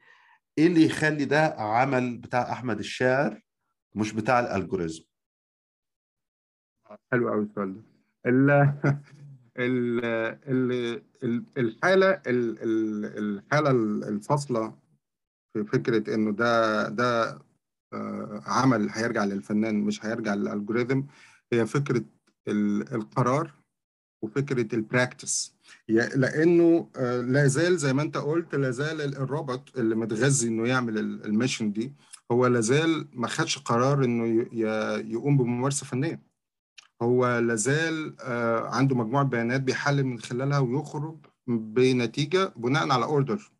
[0.57, 3.41] إيه اللي يخلي ده عمل بتاع أحمد الشاعر
[3.95, 5.03] مش بتاع الألجوريزم؟
[7.11, 7.81] حلو قوي السؤال ده.
[8.25, 8.49] ال
[9.57, 10.05] ال
[10.47, 13.71] ال ال- الحالة ال- ال- الحالة
[14.09, 14.77] الفاصلة
[15.53, 17.39] في فكرة إنه ده ده
[18.45, 21.01] عمل هيرجع للفنان مش هيرجع للالجوريثم
[21.53, 22.03] هي فكرة
[22.47, 23.53] ال- القرار
[24.23, 25.55] وفكرة البراكتس
[25.87, 30.67] لأنه آه، لا زال زي ما أنت قلت لا زال ال- الروبوت اللي متغذي إنه
[30.67, 31.93] يعمل ال- ال mission دي
[32.31, 34.51] هو لا زال ما خدش قرار ي-
[35.11, 36.21] يقوم بممارسة فنية
[37.01, 43.51] هو لا زال آه، عنده مجموعة بيانات بيحلل من خلالها ويخرج بنتيجة بناء على order.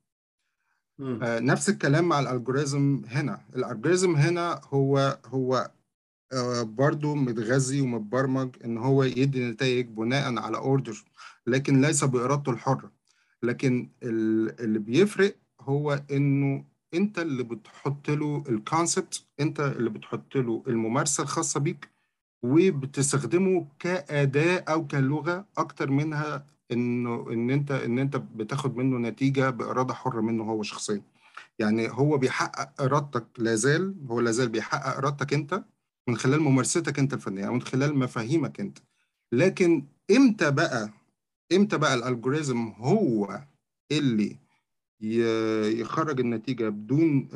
[1.01, 3.41] آه، نفس الكلام مع ال algorithm هنا.
[3.55, 5.71] ال algorithm هنا هو هو
[6.33, 11.03] آه، برضو متغذي ومتبرمج إن هو يدي نتائج بناء على order
[11.47, 12.91] لكن ليس بإرادته الحرة.
[13.43, 20.63] لكن ال- اللي بيفرق هو إنه أنت اللي بتحط له الكونسبت أنت اللي بتحط له
[20.67, 21.89] الممارسة الخاصة بيك
[22.43, 29.93] وبتستخدمه كأداة أو كلغة أكتر منها إنه إن أنت إن أنت بتاخد منه نتيجة بإرادة
[29.93, 31.01] حرة منه هو شخصيا.
[31.59, 35.63] يعني هو بيحقق إرادتك لازال هو لازال بيحقق إرادتك أنت
[36.07, 38.77] من خلال ممارستك أنت الفنية أو من خلال مفاهيمك أنت.
[39.31, 40.89] لكن إمتى بقى
[41.53, 43.41] إمتى بقى الالجوريزم هو
[43.91, 44.37] اللي
[45.81, 47.27] يخرج النتيجة بدون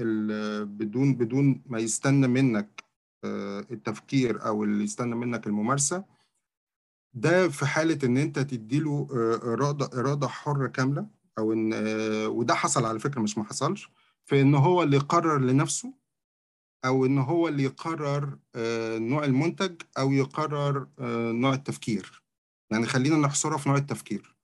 [0.66, 2.84] بدون بدون ما يستنى منك
[3.24, 6.04] آه، التفكير أو اللي يستنى منك الممارسة؟
[7.16, 12.54] ده في حالة إن أنت تديله آه، إرادة إرادة حرة كاملة أو إن آه، وده
[12.54, 13.90] حصل على فكرة مش ما حصلش
[14.26, 15.94] في إن هو اللي يقرر لنفسه
[16.86, 20.88] أو إن هو اللي يقرر آه، نوع المنتج أو يقرر
[21.32, 22.24] نوع التفكير.
[22.72, 24.36] يعني خلينا نحصرها في نوع التفكير.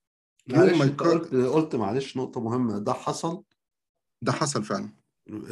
[0.47, 3.43] معلش قلت قلت معلش نقطة مهمة ده حصل؟
[4.21, 4.89] ده حصل فعلا.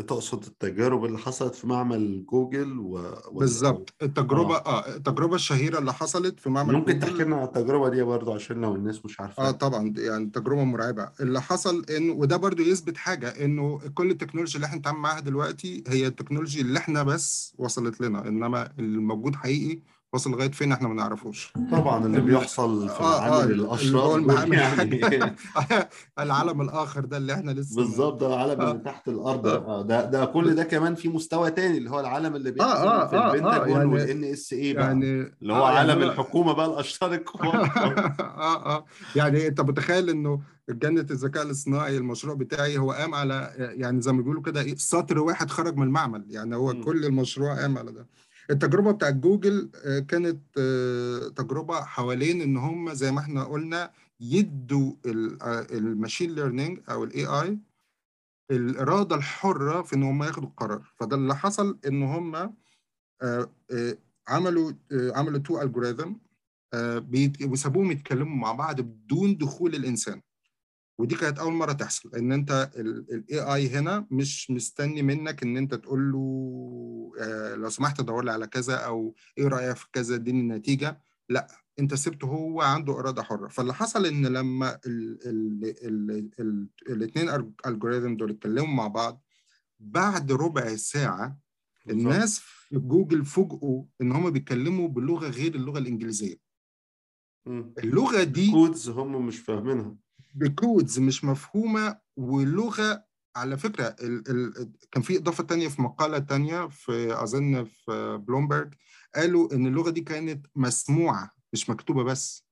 [0.07, 3.01] تقصد التجارب اللي حصلت في معمل جوجل و...
[3.31, 3.93] بالظبط.
[4.01, 4.85] التجربة آه.
[4.85, 8.61] آه التجربة الشهيرة اللي حصلت في معمل ممكن تحكي لنا عن التجربة دي برضو عشان
[8.61, 11.09] لو الناس مش آه عارفاها طبعا يعني تجربة مرعبة.
[11.21, 15.83] اللي حصل انه وده برضو يثبت حاجة إنه كل التكنولوجيا اللي إحنا بنتعامل معاها دلوقتي
[15.87, 19.79] هي التكنولوجيا اللي إحنا بس وصلت لنا إنما الموجود حقيقي
[20.13, 21.53] وصل لغاية فين إحنا ما نعرفوش.
[21.71, 25.35] طبعا اللي ال- بيحصل في العالم اللي الأشراف دول المعامل يعني
[26.19, 29.57] العالم الآخر ده اللي إحنا لسه بالظبط ده العالم اللي آه تحت الأرض آه.
[29.57, 33.15] بقى ده ده كل ده كمان في مستوى تاني اللي هو العالم اللي بيحصل في
[33.15, 35.05] آه, آه البنتاجون يعني والإن إس اي بقى يعني
[35.41, 37.55] اللي هو آه يعني عالم أنا الحكومة بقى الأشرار الكبار.
[38.19, 38.85] آه آه.
[39.15, 44.21] يعني أنت متخيل إنه جنة الذكاء الاصطناعي المشروع بتاعي هو قام على يعني زي ما
[44.21, 46.25] بيقولوا كده إيه سطر واحد خرج من المعمل.
[46.29, 46.83] يعني هو مم.
[46.83, 48.07] كل المشروع قام على ده.
[48.49, 54.93] التجربة بتاعت جوجل آه، كانت آه، تجربة حوالين إن هم زي ما إحنا قلنا يدوا
[55.71, 57.59] ال machine learning أو ال AI
[58.51, 60.91] الإرادة الحرة في إن هم ياخدوا القرار.
[60.95, 62.53] فده اللي حصل إن هم آه،
[63.21, 66.13] آه، عملوا آه، عملوا two algorithm
[67.45, 70.21] وسابوهم يتكلموا مع بعض بدون دخول الإنسان.
[70.99, 75.73] ودي كانت أول مرة تحصل إن أنت ال AI هنا مش مستني منك إن أنت
[75.75, 80.39] تقول له آه، لو سمحت دور لي على كذا أو إيه رأيك في كذا إديني
[80.39, 81.01] النتيجة.
[81.29, 81.47] لأ
[81.79, 83.47] أنت سبته هو عنده إرادة حرة.
[83.47, 84.79] فاللي حصل إن لما
[86.89, 87.29] الاثنين
[87.65, 89.23] algorithm دول اتكلموا مع بعض
[89.79, 91.39] بعد ربع ساعة
[91.89, 96.35] الناس في جوجل فوجئوا إن هم بيتكلموا بلغة غير اللغة الإنجليزية.
[97.77, 99.95] اللغة دي codes هم مش فاهمينها.
[100.33, 106.19] ب codes مش مفهومة ولغة على فكرة ال ال كان في إضافة تانية في مقالة
[106.19, 108.73] تانية في أظن في بلومبرج
[109.15, 112.45] قالوا إن اللغة دي كانت مسموعة مش مكتوبة بس.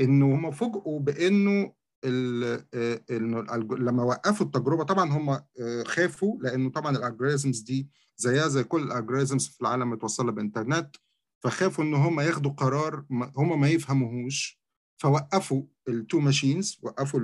[0.00, 1.72] إنه هم فوجئوا بإنه
[2.04, 8.64] آه، لما وقفوا التجربة طبعا هم آه، خافوا لأنه طبعا ال algorithms دي زيها زي
[8.64, 10.96] كل ال algorithms في العالم متوصلة بإنترنت
[11.42, 13.04] فخافوا إن هم ياخدوا قرار
[13.36, 14.63] هم ما يفهموهوش.
[14.96, 17.20] فوقفوا ال two machines وقفوا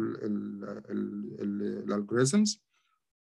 [1.40, 2.62] ال algorithms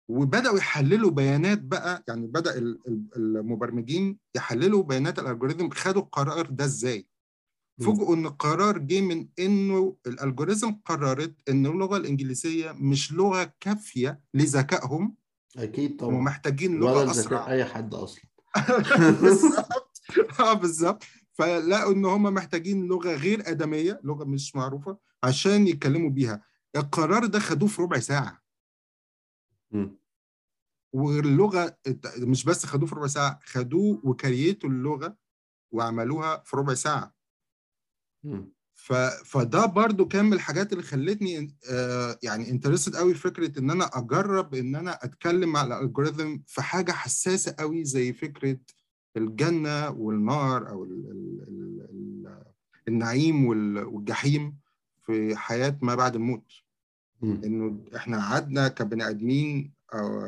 [0.08, 6.46] وبدأوا يحللوا بيانات بقى يعني بدأ ال- ال- المبرمجين يحللوا بيانات ال algorithm خدوا القرار
[6.46, 7.06] ده إزاي.
[7.80, 15.16] فوجئوا إن القرار جه من إنه الالجوريزم قررت إن اللغة الإنجليزية مش لغة كافية لذكائهم
[15.56, 16.20] أكيد طبعا.
[16.20, 17.48] محتاجين ولا لغه أسرع.
[17.50, 18.22] أي حد أصلا.
[19.22, 20.00] بالظبط.
[20.40, 21.02] آه بالظبط.
[21.38, 26.42] فلقوا إن هم محتاجين لغة غير آدمية لغة مش معروفة عشان يتكلموا بيها
[26.76, 28.42] القرار ده خدوه في ربع ساعة
[29.70, 29.98] مم.
[30.92, 31.78] واللغة
[32.18, 35.16] مش بس خدوه في ربع ساعة خدوه وكريتوا اللغة
[35.72, 37.14] وعملوها في ربع ساعة
[38.24, 38.52] مم.
[38.74, 38.92] ف...
[39.24, 44.54] فده برضو كان من الحاجات اللي خلتني آه، يعني انترستد قوي فكرة إن أنا أجرب
[44.54, 48.58] إن أنا أتكلم مع الالجوريثم في حاجة حساسة قوي زي فكرة
[49.18, 50.90] الجنة والنار أو ال...
[50.90, 51.44] ال...
[51.48, 51.86] ال...
[51.90, 52.42] ال...
[52.88, 53.78] النعيم وال...
[53.84, 54.56] والجحيم
[55.06, 56.52] في حياة ما بعد الموت.
[57.44, 60.20] إنه إحنا قعدنا كبني آدمين أو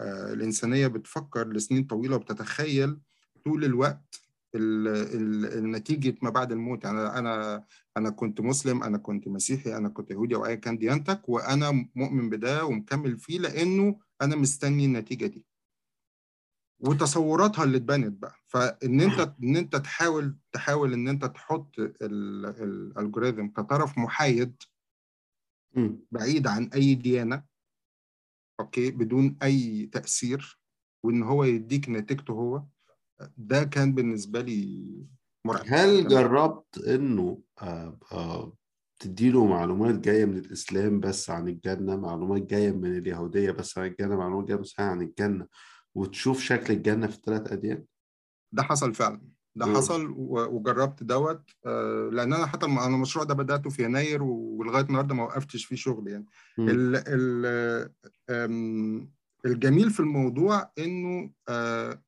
[0.00, 2.98] آه، الإنسانية بتفكر لسنين طويلة وبتتخيل
[3.44, 4.20] طول الوقت
[4.54, 6.84] ال- ال- النتيجة ما بعد الموت.
[6.84, 7.64] يعني أنا
[7.96, 12.30] أنا كنت مسلم أنا كنت مسيحي أنا كنت يهودي أو ايا كان ديانتك وأنا مؤمن
[12.30, 15.44] بده ومكمل فيه لأنه أنا مستني النتيجة دي.
[16.80, 23.46] وتصوراتها اللي اتبنت بقى فإن أنت إن أنت تحاول تحاول إن أنت تحط ال- الالجوريثم
[23.46, 24.56] كطرف محايد.
[26.12, 27.44] بعيد عن أي ديانة
[28.60, 30.60] أوكي بدون أي تأثير
[31.04, 32.62] وإن هو يديك نتيجته هو
[33.36, 34.86] ده كان بالنسبة لي
[35.46, 38.52] مرعب هل؟ جربت إنه آه، آه،
[38.98, 44.16] تديله معلومات جاية من الإسلام بس عن الجنة معلومات جاية من اليهودية بس عن الجنة
[44.16, 45.46] معلومات جاية بس عن الجنة
[45.94, 47.84] وتشوف شكل الجنة في الثلاث أديان؟
[48.52, 49.20] ده حصل فعلا
[49.56, 49.76] ده مم.
[49.76, 55.14] حصل وجربت دوت آه، لأن أنا حتى أنا المشروع ده بدأته في يناير ولغاية النهارده
[55.14, 56.26] ما وقفتش فيه شغل يعني
[56.58, 56.68] مم.
[56.68, 57.90] ال ال
[58.30, 59.10] آم،
[59.46, 62.00] الجميل في الموضوع إنه آه،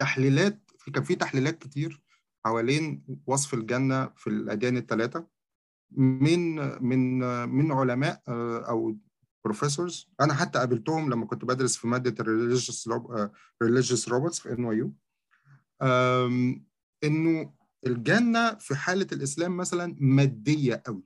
[0.00, 2.02] تحليلات في كان في تحليلات كتير
[2.44, 5.26] حوالين وصف الجنة في الأديان الثلاثه
[5.96, 8.96] من من من علماء آه، أو
[9.44, 12.88] professors أنا حتى قابلتهم لما كنت بدرس في مادة ال religious
[13.62, 14.92] religious robots في NYU.
[17.04, 17.54] إنه
[17.86, 21.02] الجنة في حالة الإسلام مثلا مادية قوي.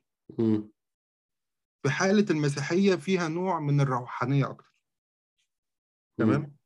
[1.83, 4.75] في حالة المسيحية فيها نوع من الروحانية أكتر.
[6.19, 6.57] تمام؟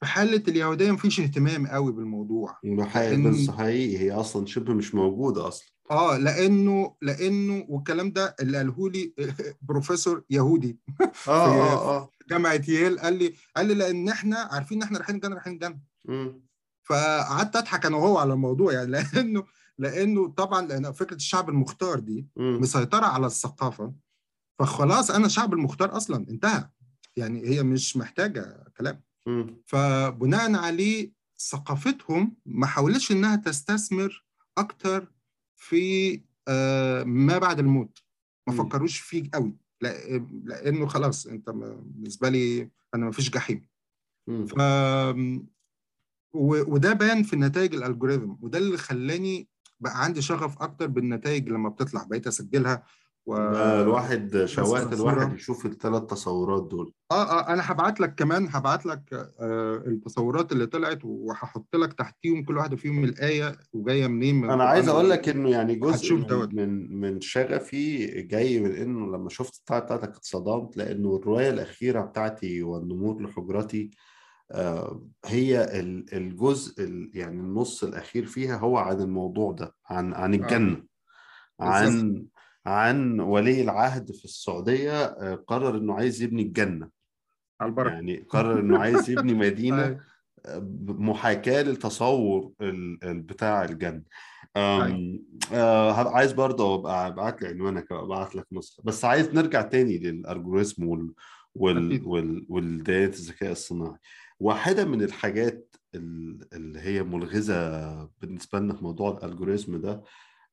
[0.00, 2.58] في حالة اليهودية مفيش اهتمام قوي بالموضوع.
[2.64, 5.75] لأن- بس حقيقي هي أصلا شبه مش موجودة أصلا.
[5.90, 9.12] آه لأنه لأنه والكلام ده اللي قاله لي
[9.68, 10.78] بروفيسور يهودي
[11.12, 15.14] في- آه آه جامعة ييل قال لي قال لي لأن إحنا عارفين إن إحنا رايحين
[15.16, 15.78] الجنه رايحين الجنه.
[16.82, 19.44] فقعدت أضحك أنا وهو على الموضوع يعني لأنه
[19.78, 22.60] لأنه طبعا لأن فكرة الشعب المختار دي مم.
[22.60, 23.92] مسيطرة على الثقافة
[24.58, 26.68] فخلاص أنا الشعب المختار أصلا انتهى
[27.16, 29.02] يعني هي مش محتاجة كلام.
[29.66, 34.24] فبناء عليه ثقافتهم ما حاولتش إنها تستثمر
[34.58, 35.12] أكتر
[35.56, 38.02] في آه، ما بعد الموت
[38.48, 38.54] ما.
[38.54, 43.66] فكروش فيه قوي لا- لأنه خلاص أنت بالنسبة لي أنا ما فيش جحيم.
[44.28, 44.54] ف
[46.34, 49.48] وده بان في نتائج الالجوريثم وده اللي خلاني
[49.80, 52.84] بقى عندي شغف أكتر بالنتائج لما بتطلع بقيت أسجلها
[53.26, 53.36] و...
[53.82, 54.92] الواحد شوقت.
[54.92, 59.02] الواحد يشوف الثلاث تصورات دول آه آه أنا هبعت لك كمان هبعت لك
[59.40, 64.64] آه التصورات اللي طلعت وهحط لك تحتيهم كل واحدة فيهم الآية وجاية منين من أنا
[64.64, 64.88] عايز.
[64.88, 66.48] أقول لك إنه يعني جزء من.
[66.56, 72.62] من من شغفي جاي من إنه لما شفت البتاعه بتاعتك اتصدمت لأنه الرواية الأخيرة بتاعتي
[72.62, 73.90] والنمور لحجرتي
[74.50, 80.34] آه، هي ال- الجزء ال- يعني النص الأخير فيها هو عن الموضوع ده عن عن
[80.34, 80.82] الجنة
[81.60, 82.26] عن
[82.66, 86.88] عن ولي العهد في السعودية آه، قرر إنه عايز يبني الجنة
[87.60, 90.00] على البركة يعني قرر إنه عايز يبني مدينة أيوة.
[90.88, 94.02] محاكاة لتصور ال- ال- بتاع الجنة
[94.56, 94.86] أيوة.
[94.86, 99.98] أم آه عايز برضه أبقى أبعت لي عنوانك أبعت لك نسخة بس عايز نرجع تاني
[99.98, 101.14] للألجوريزم وال
[101.54, 102.02] وال.
[102.06, 103.98] وال والديانات الذكاء الصناعي
[104.40, 110.02] واحدة من الحاجات ال- اللي هي ملغزة بالنسبة لنا في موضوع الألجوريزم ده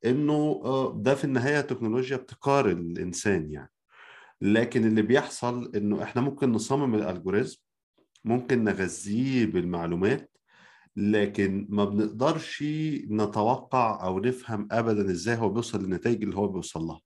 [0.05, 3.71] إنه آه، ده في النهاية تكنولوجيا ابتكار الإنسان يعني.
[4.41, 7.57] لكن اللي بيحصل إنه إحنا ممكن نصمم الألجوريزم
[8.25, 10.31] ممكن نغذيه بالمعلومات
[10.95, 12.63] لكن ما بنقدرش
[13.09, 17.01] نتوقع أو نفهم ابدا إزاي هو بيوصل للنتائج اللي هو بيوصل لها.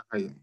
[0.00, 0.34] حقيقي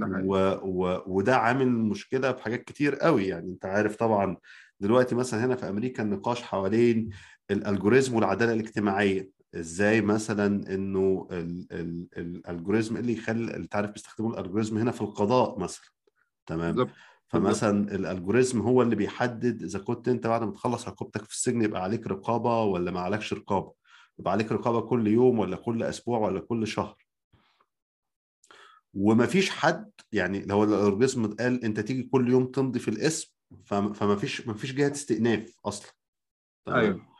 [0.00, 0.36] و...
[0.62, 1.02] و...
[1.06, 3.46] وده عامل مشكلة في حاجات كتير قوي يعني.
[3.46, 4.36] أنت عارف طبعا
[4.80, 7.10] دلوقتي مثلا هنا في أمريكا النقاش حوالين
[7.50, 9.30] الألجوريزم والعدالة الاجتماعية.
[9.54, 11.66] إزاي مثلا إنه ال...
[11.72, 12.08] ال...
[12.16, 15.86] الالجوريزم اللي يخلي انت عارف بيستخدموا الالجوريزم هنا في القضاء مثلا.
[16.46, 16.90] تمام؟ بالظبط
[17.28, 21.82] فمثلا الالجوريزم هو اللي بيحدد إذا كنت أنت بعد ما تخلص عقوبتك في السجن يبقى
[21.82, 23.72] عليك رقابة ولا ما عليكش رقابة؟
[24.18, 26.96] يبقى عليك رقابة كل يوم ولا كل أسبوع ولا كل شهر.
[28.94, 33.32] ومفيش حد يعني لو الالجوريزم قال أنت تيجي كل يوم تمضي في الاسم
[33.64, 35.92] فم- فمفيش مفيش جهة استئناف أصلا؟
[36.68, 37.15] أيوه.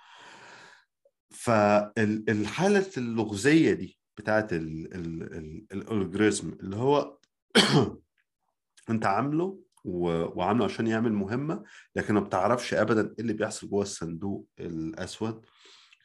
[1.30, 7.18] فالحالة اللغزية دي بتاعت ال- ال- ال- الالجوريزم اللي هو
[8.90, 11.64] انت عامله وعامله عشان يعمل مهمة
[11.96, 15.44] لكن ما بتعرفش ابدا إيه اللي بيحصل جوه الصندوق الأسود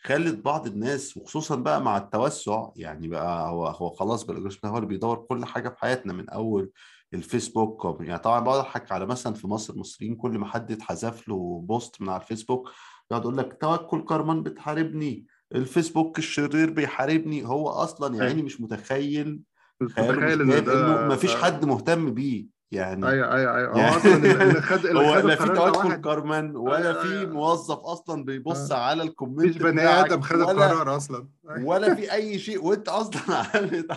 [0.04, 4.88] خلت بعض الناس وخصوصا بقى مع التوسع يعني بقى هو هو خلاص بقى هو اللي
[4.88, 6.72] بيدور كل حاجة في حياتنا من أول
[7.14, 11.62] الفيسبوك يعني طبعا بقعد أضحك على مثلا في مصر المصريين كل ما حد يتحذف له
[11.68, 12.72] post من على الفيسبوك
[13.12, 18.44] يقعد يقول لك توكل كارمان بتحاربني الفيسبوك الشرير بيحاربني هو أصلا يعني أيوة.
[18.44, 19.40] مش متخيل
[19.82, 23.74] مش مش متخيل إن ده انه مفيش ده- حد مهتم بيه يعني أيوه أيوه أيوه
[23.74, 27.26] هو يعني أصلا اللي خد هو لا في توكل كارمان ولا أيوة، في.
[27.26, 28.78] موظف أصلا بيبص آه.
[28.78, 31.28] على ال comment اللي بتاعك آدم خد القرار أصلا
[31.62, 33.22] ولا في أي شيء وأنت أصلا
[33.54, 33.88] عامل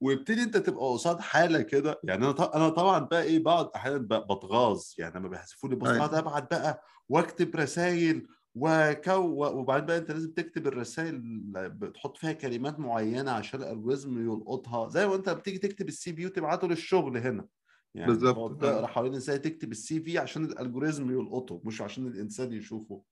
[0.00, 2.00] ويبتدي أنت تبقى قصاد حالة كده.
[2.04, 4.82] يعني أنا أنا طبعا بقى إيه بقعد أحيانا بتغاظ.
[4.98, 6.04] يعني لما بيحذفوا لي post أيوة.
[6.04, 9.12] اقعد أبعت بقى وأكتب رسائل وكو
[9.58, 11.20] وبعدين بقى أنت لازم تكتب الرسائل
[11.54, 14.88] بتحط فيها كلمات معينة عشان ال algorithm يلقطها.
[14.88, 17.46] زي ما أنت بتيجي تكتب ال CV وتبعته للشغل هنا.
[17.94, 18.60] يعني بالظبط.
[18.60, 23.02] تقرا حوالين إزاي تكتب ال CV عشان ال algorithm يلقطه مش عشان الإنسان يشوفه.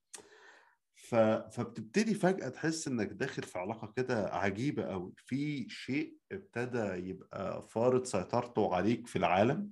[1.50, 8.04] فبتبتدي فجأة تحس إنك داخل في علاقة كده عجيبة قوي في شيء ابتدى يبقى فارض
[8.04, 9.70] سيطرته عليك في العالم؟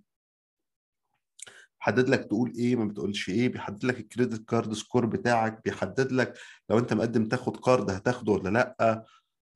[1.79, 6.13] حدد لك تقول إيه ما بتقولش إيه بيحدد لك ال credit card score بتاعك بيحدد
[6.13, 6.35] لك
[6.71, 9.05] لو أنت مقدم تاخد card هتاخده ولا لأ؟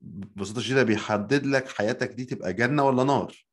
[0.00, 3.46] ببساطة شديدة بيحدد لك حياتك دي تبقى جنة ولا نار.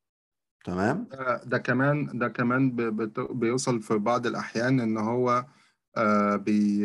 [0.65, 2.75] تمام؟ ده ده كمان ده كمان
[3.31, 5.45] بيوصل في بعض الأحيان إن هو آه،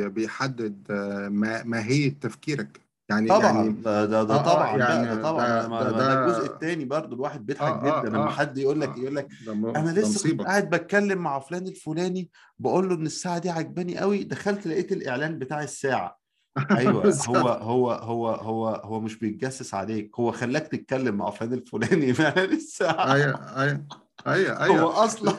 [0.08, 2.80] بيحدد آه، ما- ماهية تفكيرك.
[3.08, 6.24] يعني طبعا يعني ده ده, ده آه، آه، طبعا يعني ده طبعا ده- ده, ده-
[6.26, 9.16] الجزء الثاني برضو الواحد بيضحك آه، آه، جدا لما آه، حد يقول لك آه، يقول
[9.16, 9.28] لك
[9.76, 14.24] أنا لسه كنت قاعد بتكلم مع فلان الفلاني بقول له إن الساعة دي عجباني قوي
[14.24, 16.18] دخلت لقيت الإعلان بتاع الساعة.
[16.76, 17.12] أيوه.
[17.28, 22.52] هو هو هو هو هو مش بيتجسس عليك هو خلاك تتكلم مع فلان الفلاني باعلان
[22.52, 23.14] الساعة.
[23.14, 23.86] أيوه.
[24.26, 25.04] أيوه أيوه هو أيوه.
[25.04, 25.32] أصلا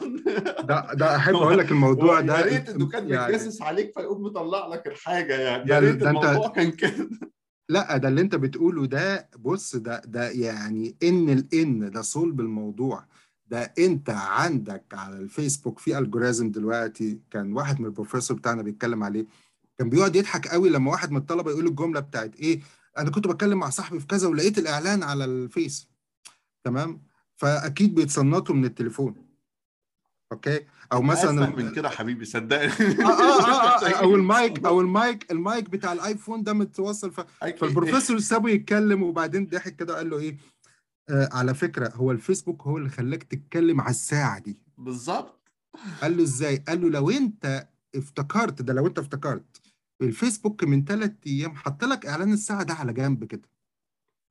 [0.63, 3.93] ده ده أحب هو- أقول لك الموضوع ده يا ريت إنه كان يعني بيتجسس عليك
[3.93, 5.71] فيقوم مطلع لك الحاجة يعني.
[5.71, 7.09] يا ريت الموضوع كان كده؟
[7.69, 13.05] لا ده اللي أنت بتقوله ده بص ده ده يعني إن الان ده صلب الموضوع.
[13.47, 19.25] ده أنت عندك على الفيسبوك في algorithm دلوقتي كان واحد من البروفيسور بتاعنا بيتكلم عليه.
[19.77, 22.59] كان بيقعد يضحك قوي لما واحد من الطلبة يقول الجملة بتاعت إيه
[22.97, 25.87] أنا كنت بتكلم مع صاحبي في كذا ولقيت الإعلان على الفيس.
[26.63, 27.01] تمام؟
[27.37, 29.15] فأكيد بيتصنتوا من التليفون.
[30.31, 30.59] okay؟
[30.91, 32.71] أو مثلا من كده حبيبي صدقني.
[32.71, 37.19] آه آه آه آه أو المايك أو المايك المايك بتاع الآيفون ده متوصل ف...
[37.59, 40.37] فالبروفيسور سابه يتكلم وبعدين ضحك كده قال له إيه؟
[41.09, 44.57] آه على فكرة هو الفيسبوك هو اللي خلاك تتكلم على الساعة دي.
[44.77, 45.51] بالظبط.
[46.01, 49.61] قال له إزاي؟ قال له لو أنت افتكرت ده لو أنت افتكرت
[50.01, 53.49] الفيسبوك من ثلاث أيام حط لك إعلان الساعة ده على جنب كده.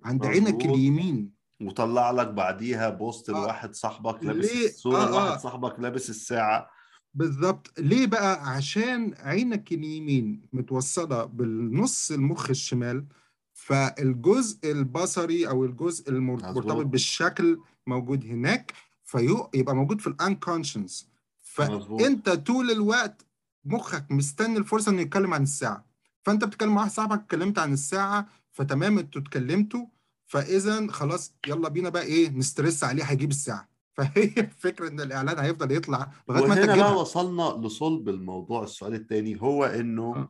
[0.04, 0.64] عند عينك.
[0.64, 1.35] اليمين.
[1.62, 3.32] وطلع لك بعديها post آه.
[3.32, 5.36] لواحد صاحبك لابس إيه؟ الصورة آه، لواحد آه.
[5.36, 6.70] صاحبك لابس الساعة
[7.14, 13.04] بالظبط ليه بقى عشان عينك اليمين متوصلة بالنص المخ الشمال
[13.52, 16.86] فالجزء البصري أو الجزء المرتبط.
[16.86, 18.72] بالشكل موجود هناك
[19.04, 21.08] فيبقى موجود في ال unconscious.
[21.40, 23.26] فأنت طول الوقت
[23.64, 25.84] مخك مستني الفرصة إنه يتكلم عن الساعة
[26.22, 29.86] فأنت بتتكلم مع واحد صاحبك اتكلمت عن الساعة فتمام أنتوا اتكلمتوا
[30.26, 33.68] فإذا خلاص يلا بينا بقى إيه نسترس عليه هيجيب الساعة.
[33.96, 38.64] فهي الفكرة إن الإعلان هيفضل يطلع لغاية ما أنت وهنا بقى وصلنا لصلب الموضوع.
[38.64, 40.28] السؤال التاني هو إنه آه.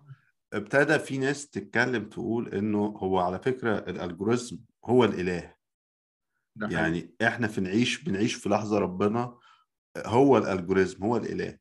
[0.53, 5.55] ابتدى في ناس تتكلم تقول إنه هو على فكرة الالجوريزم هو الإله.
[6.63, 6.75] حقيقي.
[6.75, 9.39] يعني إحنا في نعيش بنعيش في لحظة ربنا
[9.97, 11.59] هو الالجوريزم هو الإله.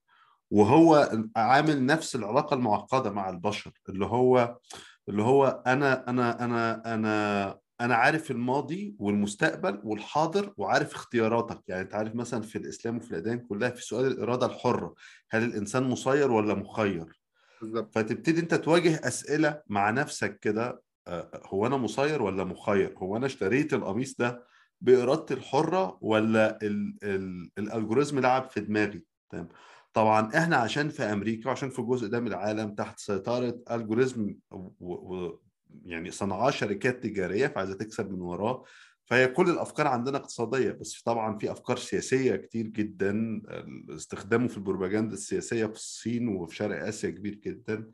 [0.51, 4.57] وهو عامل نفس العلاقة المعقدة مع البشر اللي هو
[5.09, 11.61] اللي هو أنا أنا أنا أنا أنا عارف الماضي والمستقبل والحاضر وعارف اختياراتك.
[11.67, 14.95] يعني أنت عارف مثلا في الإسلام وفي الأديان كلها في سؤال الإرادة الحرة.
[15.31, 17.19] هل الإنسان مسير ولا مخير؟
[17.61, 17.95] بالظبط.
[17.95, 23.25] فتبتدي أنت تواجه أسئلة مع نفسك كده آه، هو أنا مسير ولا مخير؟ هو أنا
[23.25, 24.43] اشتريت القميص ده
[24.81, 29.49] بإرادتي الحرة ولا ال ال الالجوريزم لعب في دماغي؟ تمام.
[29.93, 34.35] طبعا إحنا عشان في أمريكا وعشان في الجزء ده من العالم تحت سيطرة الجوريزم
[35.85, 38.63] يعني صنعاه شركات تجارية فعايزة تكسب من وراه.
[39.05, 43.41] فهي كل الأفكار عندنا اقتصادية بس طبعا في أفكار سياسية كتير جدا
[43.89, 47.91] استخدامه في البروباجندا السياسية في الصين وفي شرق آسيا كبير جدا.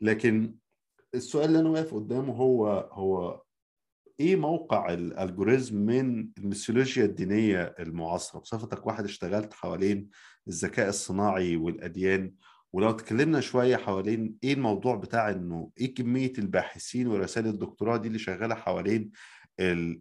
[0.00, 0.54] لكن
[1.14, 3.42] السؤال اللي أنا واقف قدامه هو هو
[4.20, 10.08] إيه موقع الألجوريزم من الميثولوجيا الدينية المعاصرة؟ بصفتك واحد اشتغلت حوالين
[10.48, 12.32] الذكاء الصناعي والأديان
[12.72, 18.18] ولو اتكلمنا شوية حوالين إيه الموضوع بتاع إنه إيه كمية الباحثين ورسائل الدكتوراه دي اللي
[18.18, 19.10] شغالة حوالين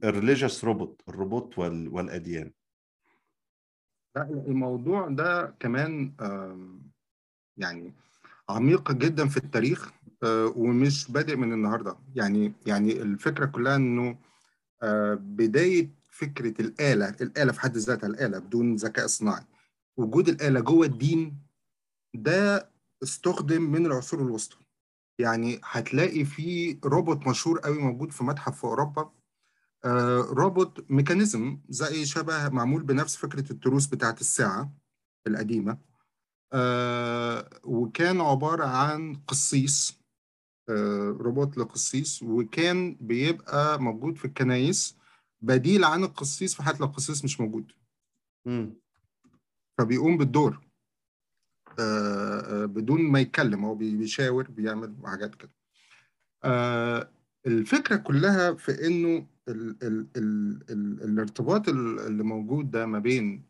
[0.04, 2.52] الريليجيوس روبوت الروبوت وال- والأديان؟
[4.16, 6.14] لا الموضوع ده كمان
[7.58, 7.94] يعني
[8.50, 9.92] عميق جدا في التاريخ
[10.24, 11.96] آه، ومش بادئ من النهارده.
[12.16, 14.18] يعني يعني الفكرة كلها إنه
[14.84, 19.44] آه، بداية فكرة الآلة الآلة في حد ذاتها الآلة بدون ذكاء اصطناعي.
[19.98, 21.38] وجود الآلة جوه الدين
[22.24, 22.70] ده
[23.04, 24.58] استخدم من العصور الوسطى.
[25.20, 29.12] يعني هتلاقي في روبوت مشهور قوي موجود في متحف في أوروبا.
[29.86, 34.74] آه، روبوت mechanism زي شبه معمول بنفس فكرة التروس بتاعت الساعة
[35.28, 35.78] القديمة.
[36.54, 40.00] آه، وكان عبارة عن قسيس
[40.70, 42.24] آه، روبوت لقسيس.
[42.24, 44.98] وكان بيبقى موجود في الكنايس
[45.42, 47.72] بديل عن القسيس في حالة لو القسيس مش موجود.
[49.78, 50.65] فبيقوم بالدور.
[52.66, 55.52] بدون ما يتكلم هو بي- بيشاور بيعمل حاجات كده.
[56.44, 57.10] آه،
[57.48, 63.44] الفكرة كلها في إنه ال ال ال ال الارتباط ال- اللي موجود ده ما بين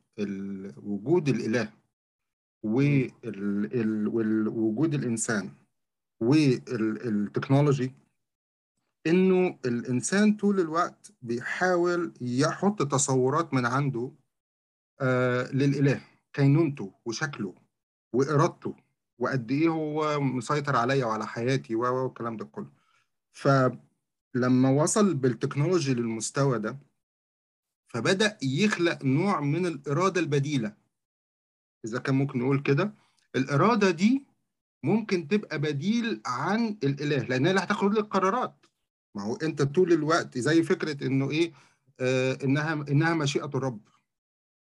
[0.77, 1.73] وجود الإله
[4.47, 5.49] ووجود الإنسان
[6.21, 7.91] والتكنولوجي
[9.07, 14.11] إنه الإنسان طول الوقت بيحاول يحط تصورات من عنده
[15.01, 16.01] آه للإله
[16.33, 17.55] كينونته وشكله.
[18.15, 18.75] وإرادته
[19.19, 22.71] وقد إيه هو مسيطر عليا وعلى حياتي والكلام ده كله.
[23.31, 26.77] فلما وصل بالتكنولوجي للمستوى ده
[27.87, 30.75] فبدأ يخلق نوع من الإرادة البديلة.
[31.85, 32.93] إذا كان ممكن نقول كده
[33.35, 34.25] الإرادة دي
[34.83, 38.65] ممكن تبقى بديل عن الإله لأن هي اللي هتاخد لك قرارات
[39.15, 41.53] ما هو أنت طول الوقت زي فكرة إنه إيه
[41.99, 43.79] آه إنها إنها مشيئة الرب.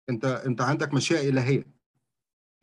[0.09, 1.65] أنت أنت عندك مشيئة إلهية.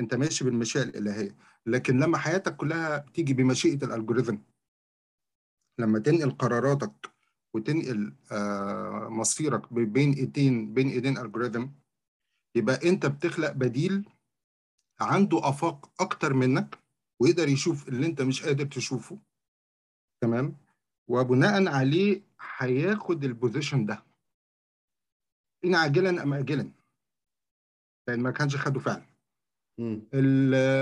[0.00, 1.36] أنت ماشي بالمشيئة الإلهية
[1.66, 4.36] لكن لما حياتك كلها تيجي بمشيئة الألجوريثم
[5.78, 7.10] لما تنقل قراراتك
[7.54, 11.66] وتنقل آه مصيرك بين ايدين بين ايدين الجوريثم
[12.54, 14.08] يبقى انت بتخلق بديل
[15.00, 16.78] عنده افاق أكتر منك
[17.20, 19.18] ويقدر يشوف اللي انت مش قادر تشوفه.
[20.20, 20.56] تمام؟
[21.08, 22.22] وبناء عليه
[22.58, 24.02] هياخد البوزيشن ده.
[25.64, 26.70] إن عاجلا أم اجلا.
[28.08, 29.06] لأن ما كانش خده فعلا.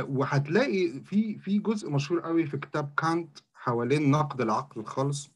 [0.09, 5.31] وهتلاقي في في جزء مشهور قوي في كتاب كانت حوالين نقد العقل الخالص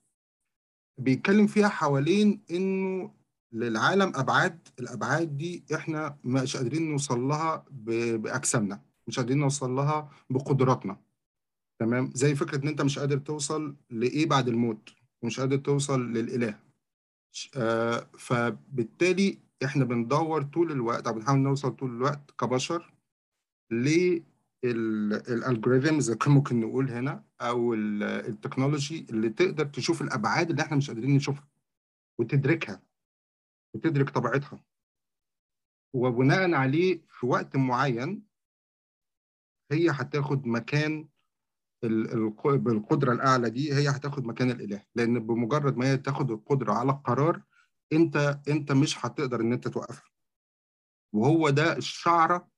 [1.00, 3.11] بيتكلم فيها حوالين إنه
[3.52, 10.96] للعالم أبعاد الأبعاد دي إحنا مش قادرين نوصل لها بأجسامنا مش قادرين نوصل لها بقدراتنا.
[11.80, 14.90] تمام؟ زي فكرة إن أنت مش قادر توصل لإيه بعد الموت
[15.22, 16.59] ومش قادر توصل للإله.
[17.56, 22.92] آه فبالتالي إحنا بندور طول الوقت أو بنحاول نوصل طول الوقت كبشر
[23.70, 30.76] للالجوريثم زي ما ممكن نقول هنا أو ال- التكنولوجي اللي تقدر تشوف الأبعاد اللي إحنا
[30.76, 31.48] مش قادرين نشوفها
[32.20, 32.82] وتدركها
[33.74, 34.64] وتدرك طبيعتها.
[35.94, 38.22] وبناء عليه في وقت معين
[39.72, 41.08] هي هتاخد مكان
[41.84, 44.84] ال- الق- بالقدرة الأعلى دي هي هتاخد مكان الإله.
[44.94, 47.42] لأن بمجرد ما هي تاخد القدرة على القرار
[47.92, 50.10] انت أنت مش هتقدر إن أنت توقفها.
[51.14, 52.48] وهو ده الشعرة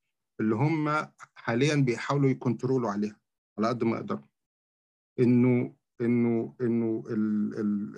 [0.40, 3.16] اللي هم حاليا بيحاولوا يكنترولوا عليها
[3.58, 4.26] على قد ما يقدروا.
[5.20, 7.96] إنه إنه إنه ال ال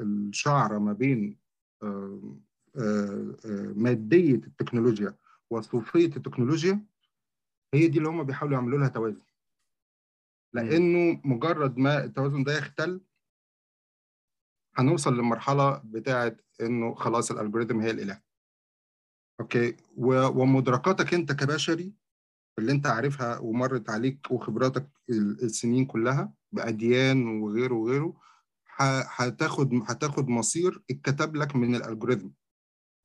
[0.00, 1.38] ال الشعره ما بين
[1.82, 2.36] آه،
[2.76, 5.16] آه، آه، مادية التكنولوجيا
[5.50, 6.84] وصوفية التكنولوجيا
[7.74, 9.24] هي دي اللي هم بيحاولوا يعملوا لها توازن.
[10.52, 13.00] لأنه مجرد ما التوازن ده يختل
[14.74, 18.20] هنوصل للمرحله بتاعه إنه خلاص الالجوريثم هي الإله.
[19.42, 19.76] أوكي.
[19.96, 21.92] ومدركاتك أنت كبشري
[22.58, 28.14] اللي أنت عارفها ومرت عليك وخبراتك ال- السنين كلها بأديان وغيره وغيره
[29.16, 32.28] هتاخد هتاخد مصير اتكتب لك من الالجوريثم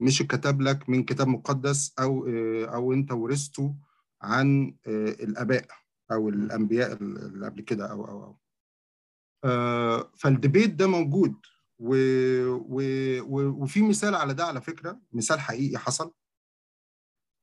[0.02, 2.28] مش اتكتب لك من كتاب مقدس أو
[2.74, 3.76] أو أنت ورثته
[4.22, 5.66] عن الآباء
[6.12, 8.38] أو الأنبياء ال- اللي قبل كده أو أو أو.
[9.44, 11.36] آه، فالديبيت ده موجود.
[11.80, 11.96] و...
[12.50, 12.82] و...
[13.64, 16.14] وفي مثال على ده على فكرة مثال حقيقي حصل.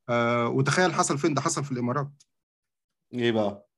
[0.08, 2.22] آه، وتخيل حصل فين؟ ده حصل في الإمارات.
[3.14, 3.68] إيه بقى؟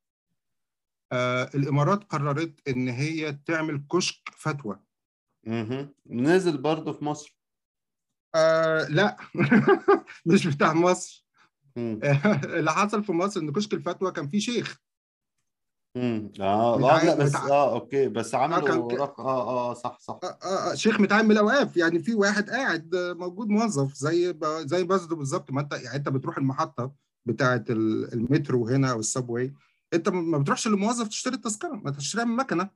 [1.12, 4.80] آه، الإمارات قررت إن هي تعمل كشك فتوى.
[5.46, 5.94] مهم.
[6.06, 7.36] نزل برضه في مصر.
[8.34, 9.16] آه لا.
[10.26, 11.26] مش بتاع مصر.
[11.76, 14.80] اللي حصل في مصر إن كشك الفتوى كان فيه شيخ.
[15.96, 16.32] مم.
[16.40, 19.20] آه آه متع- لأ بس متع- آه أوكي بس عملوا كان ك- رق...
[19.20, 20.18] آه آه صح صح.
[20.24, 24.32] آه آه آه، شيخ متعامل من الأوقاف يعني في واحد قاعد آه، موجود موظف زي
[24.32, 25.50] ب- زي بازدو بالظبط.
[25.50, 26.92] ما أنت يعني أنت بتروح المحطة
[27.26, 29.54] بتاعه ال- المترو هنا أو ال subway
[29.94, 32.70] أنت ما بتروحش للموظف تشتري التذكرة ما تشتريها من مكنة.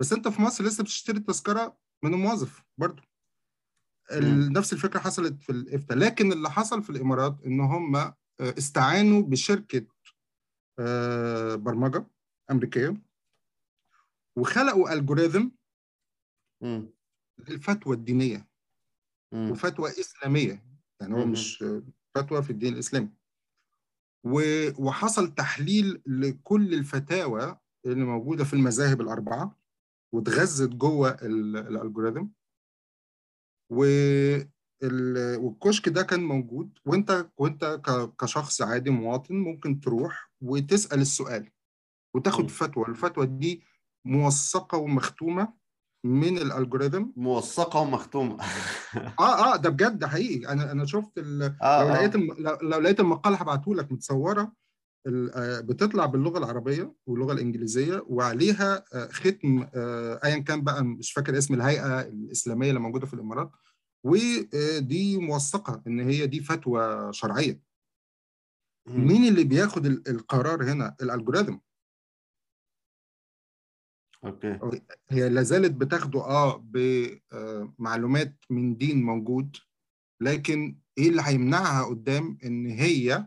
[0.00, 3.02] بس أنت في مصر لسه بتشتري التذكرة من الموظف برضو
[4.12, 5.98] ال- نفس الفكرة حصلت في الإفتاء.
[5.98, 9.86] لكن اللي حصل في الإمارات إن هم آه، استعانوا بشركة
[10.78, 12.06] آه، برمجة.
[12.50, 12.96] أمريكية
[14.36, 15.50] وخلقوا algorithm
[16.62, 16.90] مم.
[17.48, 18.48] الفتوى الدينية
[19.32, 19.50] مم.
[19.50, 20.64] وفتوى إسلامية
[21.00, 21.30] يعني هو مهم.
[21.32, 21.64] مش
[22.14, 23.08] فتوى في الدين الإسلامي
[24.24, 29.58] و- وحصل تحليل لكل الفتاوى اللي موجودة في المذاهب الأربعة
[30.12, 32.26] واتغذت جوه ال- الالجوريثم
[33.70, 34.48] وال-
[35.36, 41.50] والكشك ده كان موجود وأنت وأنت ك- كشخص عادي مواطن ممكن تروح وتسأل السؤال.
[42.14, 42.84] وتاخد فتوى.
[42.88, 43.62] الفتوى دي
[44.06, 45.52] موثقة ومختومة
[46.04, 48.36] من الالجوريثم موثقة ومختومة.
[49.20, 50.48] آه آه ده بجد حقيقي.
[50.52, 51.56] أنا أنا شفت ال...
[51.62, 52.32] آه لو لقيت آه الم...
[52.62, 54.52] لو لقيت المقاله هبعته لك متصوره.
[55.06, 61.38] آه، بتطلع باللغة العربية واللغة الإنجليزية وعليها آه، ختم آه، ايا كان بقى مش فاكر
[61.38, 63.50] اسم الهيئة الإسلامية اللي موجودة في الإمارات.
[64.06, 67.60] ودي موثقة إن هي دي فتوى شرعية.
[68.88, 71.56] مين اللي بياخد ال- القرار هنا؟ الالجوريثم
[74.24, 74.58] okay.
[75.10, 79.56] هي لا زالت بتاخد آه بمعلومات من دين موجود
[80.22, 83.26] لكن إيه اللي هيمنعها قدام؟ إن هي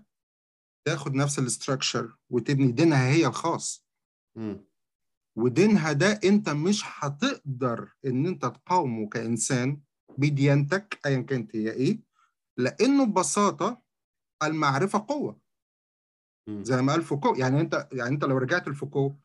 [0.88, 3.88] تاخد نفس ال structure وتبني دينها هي الخاص.
[4.38, 4.68] مم.
[5.38, 9.82] ودينها ده أنت مش هتقدر إن أنت تقاومه كإنسان
[10.18, 12.00] بديانتك ايا كانت هي إيه
[12.58, 13.82] لأنه ببساطة
[14.44, 15.40] المعرفة قوة.
[16.48, 16.64] مم.
[16.64, 19.16] زي ما قال فوكو يعني أنت يعني أنت لو رجعت لفوكو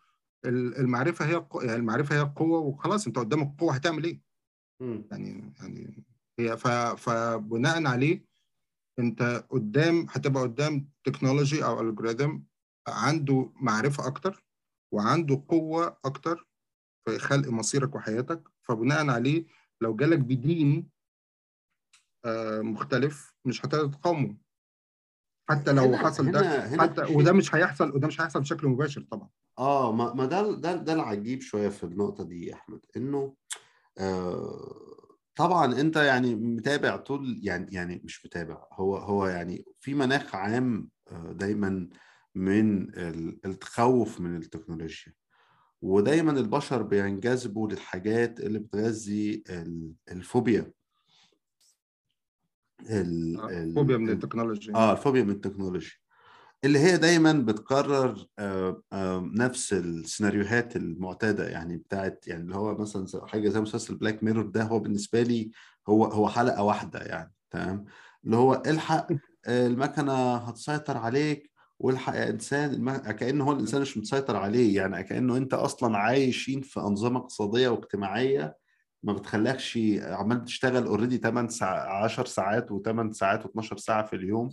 [0.44, 4.20] المعرفة هي يعني المعرفة هي القوة وخلاص انت قدام القوه هتعمل إيه؟
[5.10, 6.04] يعني يعني
[6.38, 6.56] هي
[6.96, 8.24] فبناء عليه
[8.98, 12.38] انت قدام هتبقى قدام technology أو algorithm
[12.88, 14.44] عنده معرفة أكتر
[14.94, 16.46] وعنده قوة أكتر
[17.08, 18.48] في خلق مصيرك وحياتك.
[18.62, 19.46] فبناء عليه
[19.80, 20.90] لو جالك بدين
[22.24, 24.36] آه، مختلف مش هتقدر تقاومه.
[25.48, 28.66] حتى لو هنا حصل ده هنا هنا حتى وده مش هيحصل وده مش هيحصل بشكل
[28.68, 29.28] مباشر طبعا.
[29.58, 33.34] آه ما ما ده ده ده العجيب شوية في النقطة دي يا أحمد إنه
[33.98, 34.96] آه
[35.36, 40.88] طبعا أنت يعني متابع طول يعني يعني مش متابع هو هو يعني في مناخ عام
[41.12, 41.88] آه، دايما
[42.34, 45.12] من ال- التخوف من التكنولوجيا
[45.82, 49.92] ودايما البشر بينجذبوا للحاجات اللي بتغذي ال-
[52.90, 55.92] الفوبيا ال آه، من ال- التكنولوجيا آه الفوبيا من التكنولوجيا
[56.64, 63.06] اللي هي دايما بتكرر آه، آه، نفس السيناريوهات المعتادة يعني بتاعت يعني اللي هو مثلا
[63.26, 65.50] حاجة زي مسلسل بلاك ميرور ده هو بالنسبة لي
[65.88, 67.84] هو هو حلقة واحدة يعني تمام
[68.24, 69.06] اللي هو الحق
[69.46, 72.96] آه، المكنة هتسيطر عليك والحق يا إنسان.
[73.12, 78.56] كأنه هو الإنسان مش متسيطر عليه يعني كأنه أنت أصلا عايشين في أنظمة اقتصادية واجتماعية
[79.02, 84.50] ما بتخليكش عمال تشتغل already 8 ساعات 10 ساعات و8 ساعات و12 ساعة في اليوم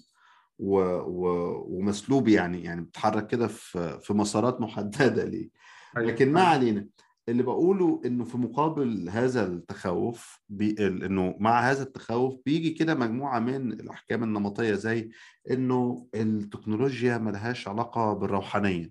[0.60, 0.80] و...
[0.94, 1.28] و...
[1.68, 5.50] ومسلوب يعني يعني بتتحرك كده في في مسارات محددة ليه
[5.98, 6.12] أيوة.
[6.12, 6.88] لكن ما علينا
[7.30, 10.76] اللي بقوله إنه في مقابل هذا التخوف بي...
[10.88, 15.10] إنه مع هذا التخوف بيجي كده مجموعة من الأحكام النمطية زي
[15.52, 18.90] إنه التكنولوجيا ملهاش علاقة بالروحانية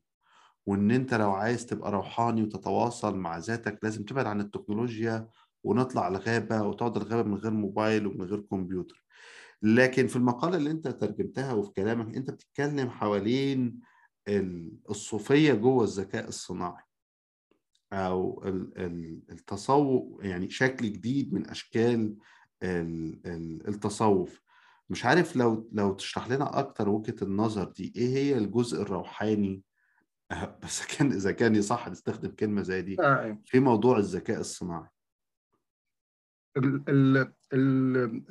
[0.67, 5.29] وإن أنت لو عايز تبقى روحاني وتتواصل مع ذاتك لازم تبعد عن التكنولوجيا
[5.65, 9.05] ونطلع الغابه وتقعد الغابة من غير موبايل ومن غير كمبيوتر.
[9.63, 13.81] لكن في المقالة اللي انت ترجمتها وفي كلامك انت بتتكلم حوالين
[14.29, 16.83] ال- الصوفية جوه الذكاء الصناعي
[17.93, 22.17] أو ال- ال- التصوف يعني شكل جديد من أشكال
[22.63, 24.43] ال- ال- التصوف.
[24.91, 29.63] مش عارف لو لو تشرح لنا أكتر وجهة النظر دي إيه هي الجزء الروحاني؟
[30.63, 33.39] بس كان إذا كان يصح نستخدم كلمة زي دي أيوة.
[33.45, 34.83] في موضوع الذكاء الصناعي.
[34.83, 34.98] ال- ال- ال-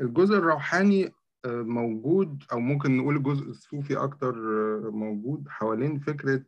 [0.02, 1.06] الجزء الروحاني
[1.46, 6.44] آه، موجود أو ممكن نقول الجزء الصوفي أكتر آه، موجود حوالين فكرة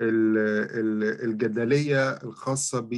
[0.00, 0.38] ال-
[0.78, 2.92] ال- الجدلية الخاصة ب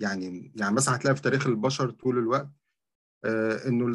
[0.00, 2.48] يعني يعني مثلا هتلاقي في تاريخ البشر طول الوقت
[3.24, 3.86] آه، إنه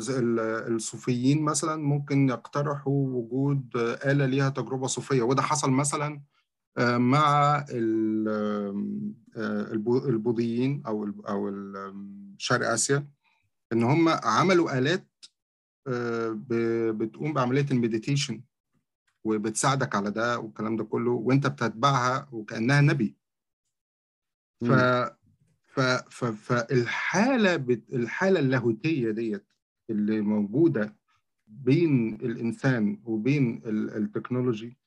[0.67, 6.21] الصوفيين مثلا ممكن يقترحوا وجود آلة ليها تجربة صوفية وده حصل مثلا
[6.97, 8.27] مع ال-
[8.69, 11.49] آم، آه، البو- البوذيين أو أو
[12.37, 13.07] شرق آسيا
[13.73, 14.71] إن هم عملوا
[15.87, 18.41] آه، ب- بتقوم بعملية المديتيشن
[19.23, 23.15] وبتساعدك على ده والكلام ده كله وأنت بتتبعها وكأنها نبي
[24.61, 24.71] ف.
[25.67, 27.93] ف ف فالحالة بت...
[27.93, 29.45] الحالة اللاهوتية ديت
[29.89, 30.95] اللي موجودة
[31.47, 34.77] بين الإنسان وبين ال- التكنولوجي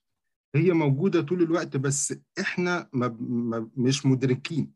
[0.55, 3.16] هي موجودة طول الوقت بس إحنا ما...
[3.20, 3.70] ما...
[3.76, 4.72] مش مدركين.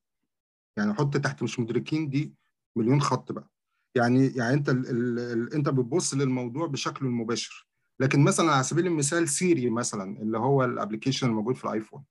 [0.76, 2.34] يعني حط تحت مش مدركين دي
[2.76, 3.50] مليون خط بقى.
[3.94, 4.90] يعني يعني أنت ال...
[4.90, 5.18] ال...
[5.18, 5.54] ال...
[5.54, 7.68] أنت بتبص للموضوع بشكله المباشر
[8.00, 12.04] لكن مثلا على سبيل المثال سيري مثلا اللي هو ال application الموجود في الآيفون.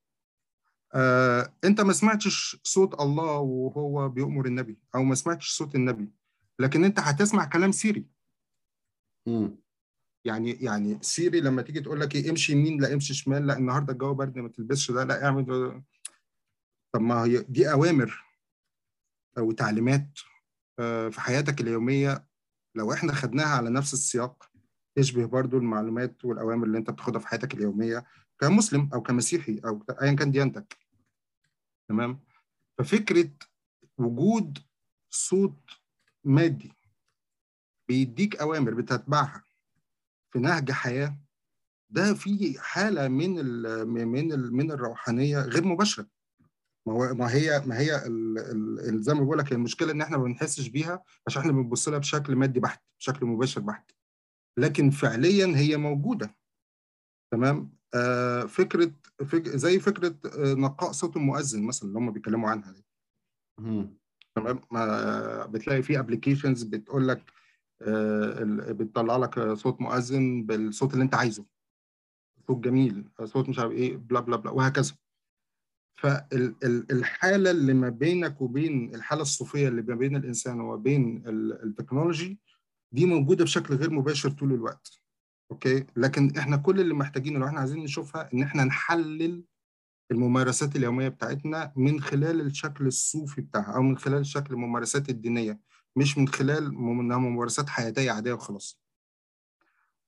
[0.94, 6.12] آه، أنت ما سمعتش صوت الله وهو بيؤمر النبي أو ما سمعتش صوت النبي
[6.60, 8.06] لكن أنت هتسمع كلام سيري
[9.28, 9.56] مم.
[10.26, 13.94] يعني يعني سيري لما تيجي تقول لك إيه امشي يمين لا امشي شمال لا النهارده
[13.94, 15.82] الجو برد ما تلبسش ده لا اعمل.
[16.94, 18.26] طب ما هي دي أوامر
[19.38, 20.20] أو تعليمات
[20.80, 22.28] آه، في حياتك اليومية
[22.76, 24.50] لو إحنا خدناها على نفس السياق
[24.96, 28.06] تشبه برضو المعلومات والأوامر اللي أنت بتاخدها في حياتك اليومية
[28.40, 30.78] كمسلم أو كمسيحي أو ايا كان ديانتك.
[31.90, 32.20] تمام؟
[32.78, 33.30] ففكرة
[33.98, 34.60] وجود
[35.10, 35.70] صوت
[36.24, 36.72] مادي
[37.88, 39.44] بيديك أوامر بتتبعها.
[40.34, 41.18] في نهج حياة
[41.90, 46.08] ده في حالة من ال من ال من الروحانية غير مباشرة.
[46.88, 49.92] ما هو ما هي ما هي ال- ال- ال- زي ما بقول لك هي المشكلة
[49.92, 53.92] إن إحنا ما بنحسش بيها عشان إحنا بنبص لها بشكل مادي بحت بشكل مباشر بحت.
[54.58, 56.36] لكن فعليا هي موجودة.
[57.34, 58.92] تمام؟ آه فكرة
[59.26, 62.86] فك زي فكرة آه نقاء صوت المؤذن مثلا اللي هم بيتكلموا عنها دي.
[64.36, 67.34] تمام؟ ما بتلاقي في applications بتقول لك آه
[68.74, 71.46] بتطلع لك صوت مؤذن بالصوت اللي انت عايزه.
[72.48, 74.94] صوت جميل صوت مش عارف إيه بلا بلا بلا وهكذا.
[76.00, 82.40] فالحاله اللي ما بينك وبين الحالة الصوفية اللي ما بين الإنسان وما بين ال- technology
[82.92, 85.00] دي موجودة بشكل غير مباشر طول الوقت.
[85.52, 89.44] أوكي؟ لكن إحنا كل اللي محتاجينه لو إحنا عايزين نشوفها إن إحنا نحلل
[90.12, 95.60] الممارسات اليومية بتاعتنا من خلال الشكل الصوفي بتاعها أو من خلال شكل الممارسات الدينية.
[95.96, 98.80] مش من خلال إنها ممارسات حياتية عادية وخلاص.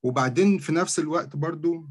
[0.04, 1.88] وبعدين في نفس الوقت برضو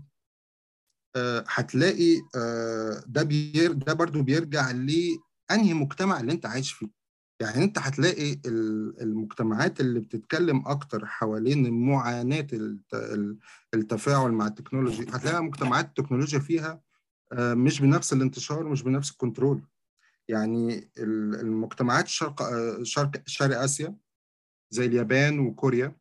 [1.16, 6.86] آه، هتلاقي آه، ده بير ده برضو بيرجع لأنهي مجتمع اللي أنت عايش فيه.
[7.40, 11.66] يعني أنت هتلاقي ال- المجتمعات اللي بتتكلم أكتر حوالين
[12.92, 13.38] ال-
[13.74, 16.80] التفاعل مع technology هتلاقي مجتمعات التكنولوجيا فيها
[17.32, 19.62] آه، مش بنفس الانتشار مش بنفس ال control.
[20.28, 22.42] يعني ال- المجتمعات شرق
[22.82, 23.96] شرق شرق آسيا
[24.70, 25.96] زي اليابان وكوريا.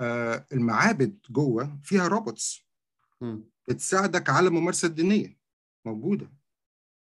[0.00, 2.66] آه، المعابد جوه فيها robots.
[3.68, 5.38] بتساعدك على الممارسه الدينيه
[5.86, 6.32] موجودة.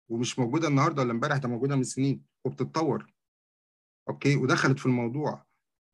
[0.10, 3.14] ومش موجودة النهارده ولا امبارح ده موجودة من سنين وبتتطور.
[4.10, 5.46] أوكي؟ ودخلت في الموضوع.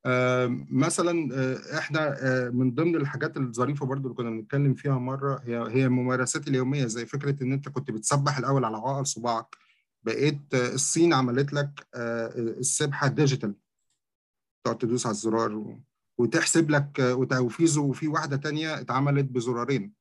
[0.05, 5.41] آه مثلا آه إحنا آه من ضمن الحاجات الظريفة برضو اللي كنا بنتكلم فيها مرة
[5.45, 9.55] هي هي الممارسات اليومية زي فكرة إن أنت كنت بتسبح الأول على عقل صباعك.
[10.03, 13.55] بقيت الصين عملت لك آه السبحة digital
[14.65, 15.79] تقعد تدوس على الزرار.
[16.17, 19.93] وتحسب لك آه، وفي وفي واحدة تانية اتعملت بزرارين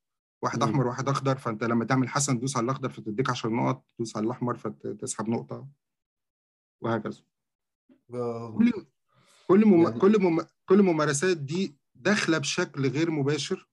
[0.43, 0.63] واحد.
[0.63, 4.27] أحمر وواحد أخضر فأنت لما تعمل حسن تدوس على الأخضر فتديك 10 نقط تدوس على
[4.27, 5.69] الأحمر فتسحب نقطة
[6.81, 7.21] وهكذا.
[8.59, 8.73] كل
[9.49, 9.83] كل مم...
[9.83, 10.41] يعني- كل مم...
[10.69, 13.69] كل ممارسات دي داخلة بشكل غير مباشر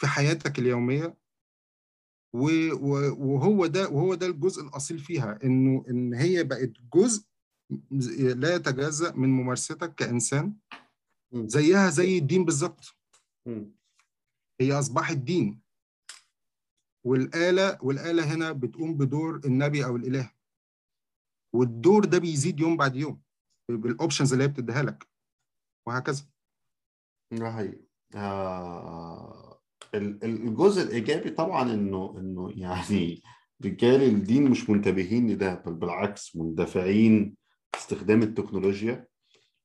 [0.00, 1.16] في حياتك اليومية.
[2.32, 7.24] وهو ده وهو ده الجزء الأصيل فيها إنه إن هي بقت جزء
[8.36, 10.54] لا يتجزأ من ممارستك كإنسان
[11.32, 11.48] مم.
[11.48, 12.96] زيها زي الدين بالظبط.
[14.60, 15.60] هي أصبحت دين.
[17.06, 20.32] والآلة والآلة هنا بتقوم بدور النبي أو الإله.
[21.54, 23.22] والدور ده بيزيد يوم بعد يوم
[23.70, 25.08] بالأوبشنز اللي هي بتديها لك.
[25.86, 26.24] وهكذا.
[27.32, 27.84] ده حقيقي.
[28.14, 29.47] آه.
[29.94, 33.22] الجزء الإيجابي طبعا إنه إنه يعني
[33.64, 37.34] رجال الدين مش منتبهين لده بل بالعكس مندفعين
[37.74, 39.06] استخدام التكنولوجيا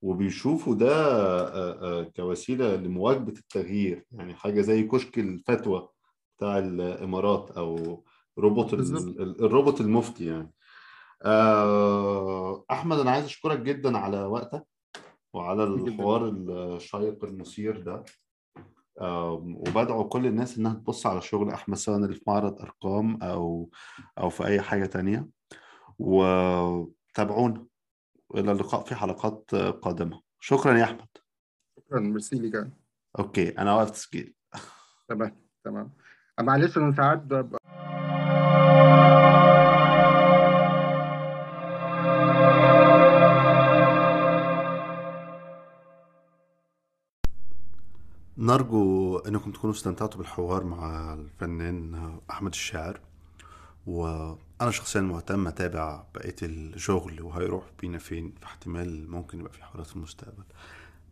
[0.01, 4.05] وبيشوفوا ده آه، آه، كوسيلة لمواكبة التغيير.
[4.11, 5.89] يعني حاجة زي كشك الفتوى
[6.37, 8.03] بتاع الإمارات أو
[8.37, 10.53] روبوت الروبوت المفتي يعني.
[11.21, 14.67] آه، أحمد أنا عايز أشكرك جدا على وقتك
[15.33, 15.63] وعلى.
[15.63, 18.03] الحوار الشيق المثير ده.
[19.01, 23.69] وبدعو كل الناس إنها تبص على شغل أحمد سواء اللي في معرض أرقام أو
[24.17, 25.27] أو في أي حاجة تانية.
[25.99, 27.65] وتابعونا.
[28.35, 30.21] إلى اللقاء في حلقات قادمة.
[30.39, 31.07] شكرا يا أحمد.
[31.77, 31.99] شكرا.
[31.99, 32.67] ميرسي ليك.
[33.19, 33.49] أوكي.
[33.49, 34.35] أنا وقفت تسجيل
[35.09, 35.37] تمام.
[35.63, 35.91] تمام.
[36.39, 37.19] معلش أنا ساعات
[48.53, 52.99] نرجو أنكم تكونوا استمتعتوا بالحوار مع الفنان أحمد الشاعر
[53.85, 59.95] وأنا شخصيا مهتم أتابع بقية الشغل وهيروح بينا فين؟ فاحتمال ممكن يبقى في حوارات في
[59.95, 60.43] المستقبل.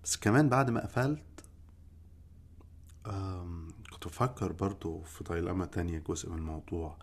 [0.04, 1.24] بس كمان بعد ما قفلت
[3.92, 6.98] كنت بفكر برضو في دايلاما تانية جزء من الموضوع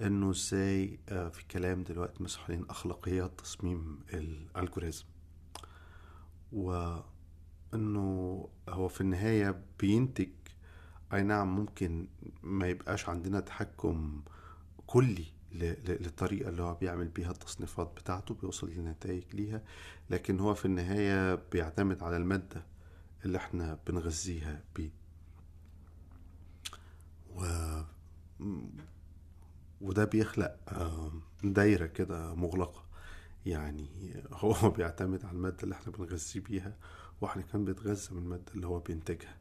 [0.00, 5.04] إنه إزاي آه، في كلام دلوقتي مثلا حوالين أخلاقيات تصميم الالجوريزم
[7.72, 10.28] وانه هو في النهاية بينتج.
[11.12, 12.06] أي نعم ممكن
[12.42, 14.22] ما يبقاش عندنا تحكم
[14.86, 19.62] كلي للطريقة اللي هو بيعمل بيها التصنيفات بتاعته بيوصل لنتائج ليها.
[20.10, 22.64] لكن هو في النهاية بيعتمد على المادة
[23.24, 24.90] اللي إحنا بنغذيها بيه.
[27.34, 27.44] و...
[29.80, 30.56] وده بيخلق
[31.44, 32.86] دايرة كده مغلقة.
[33.46, 33.88] يعني
[34.32, 36.76] هو بيعتمد على المادة اللي إحنا بنغذيه بيها.
[37.20, 39.36] وإحنا كمان بنتغذى من المادة اللي هو بينتجها.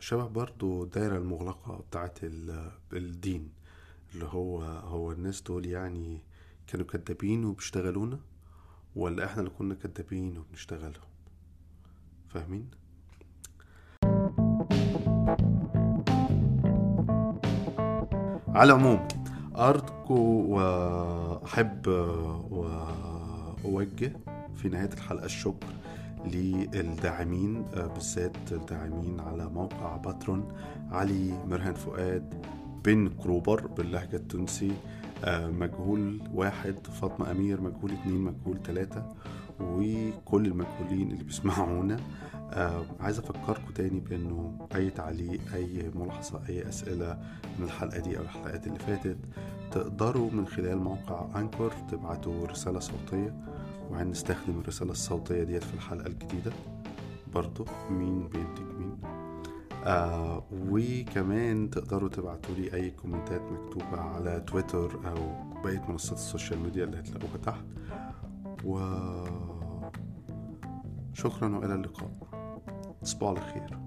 [0.00, 2.18] شبه برضو الدايرة المغلقة بتاعت
[2.92, 3.50] الدين
[4.14, 6.22] اللي هو هو الناس دول يعني
[6.66, 8.18] كانوا كدابين وبيشتغلونا
[8.96, 11.08] ولا إحنا اللي كنا كدابين وبنشتغلهم.
[12.28, 12.70] فاهمين؟
[18.48, 19.08] على العموم
[19.56, 21.86] أرجو وأحب
[22.50, 24.12] وأوجه
[24.56, 25.66] في نهاية الحلقة الشكر
[26.26, 27.62] للداعمين
[27.94, 30.52] بالذات الداعمين على موقع باترون.
[30.90, 32.34] علي مرهن فؤاد
[32.84, 34.72] بن كروبر باللهجة التونسي
[35.28, 39.02] مجهول واحد فاطمة أمير مجهول اتنين مجهول تلاتة
[39.60, 41.96] وكل المجهولين اللي بيسمعونا.
[42.52, 47.18] آه عايز افكركم تاني بأنه أي تعليق أي ملاحظة أي أسئلة
[47.58, 49.16] من الحلقة دي أو الحلقات اللي فاتت
[49.70, 53.34] تقدروا من خلال موقع Anchor تبعتوا رسالة صوتية
[53.90, 56.52] وهنستخدم الرسالة الصوتية ديت في الحلقة الجديدة.
[57.34, 58.98] برضو مين بينتج مين.
[59.84, 65.16] آه وكمان تقدروا تبعتوا لي أي comments ات مكتوبة على تويتر أو
[65.62, 67.64] بقية منصات ال social media اللي هتلاقوها تحت.
[68.64, 68.80] و
[71.12, 72.10] شكرا وإلى اللقاء.
[73.02, 73.78] تصبحوا على خير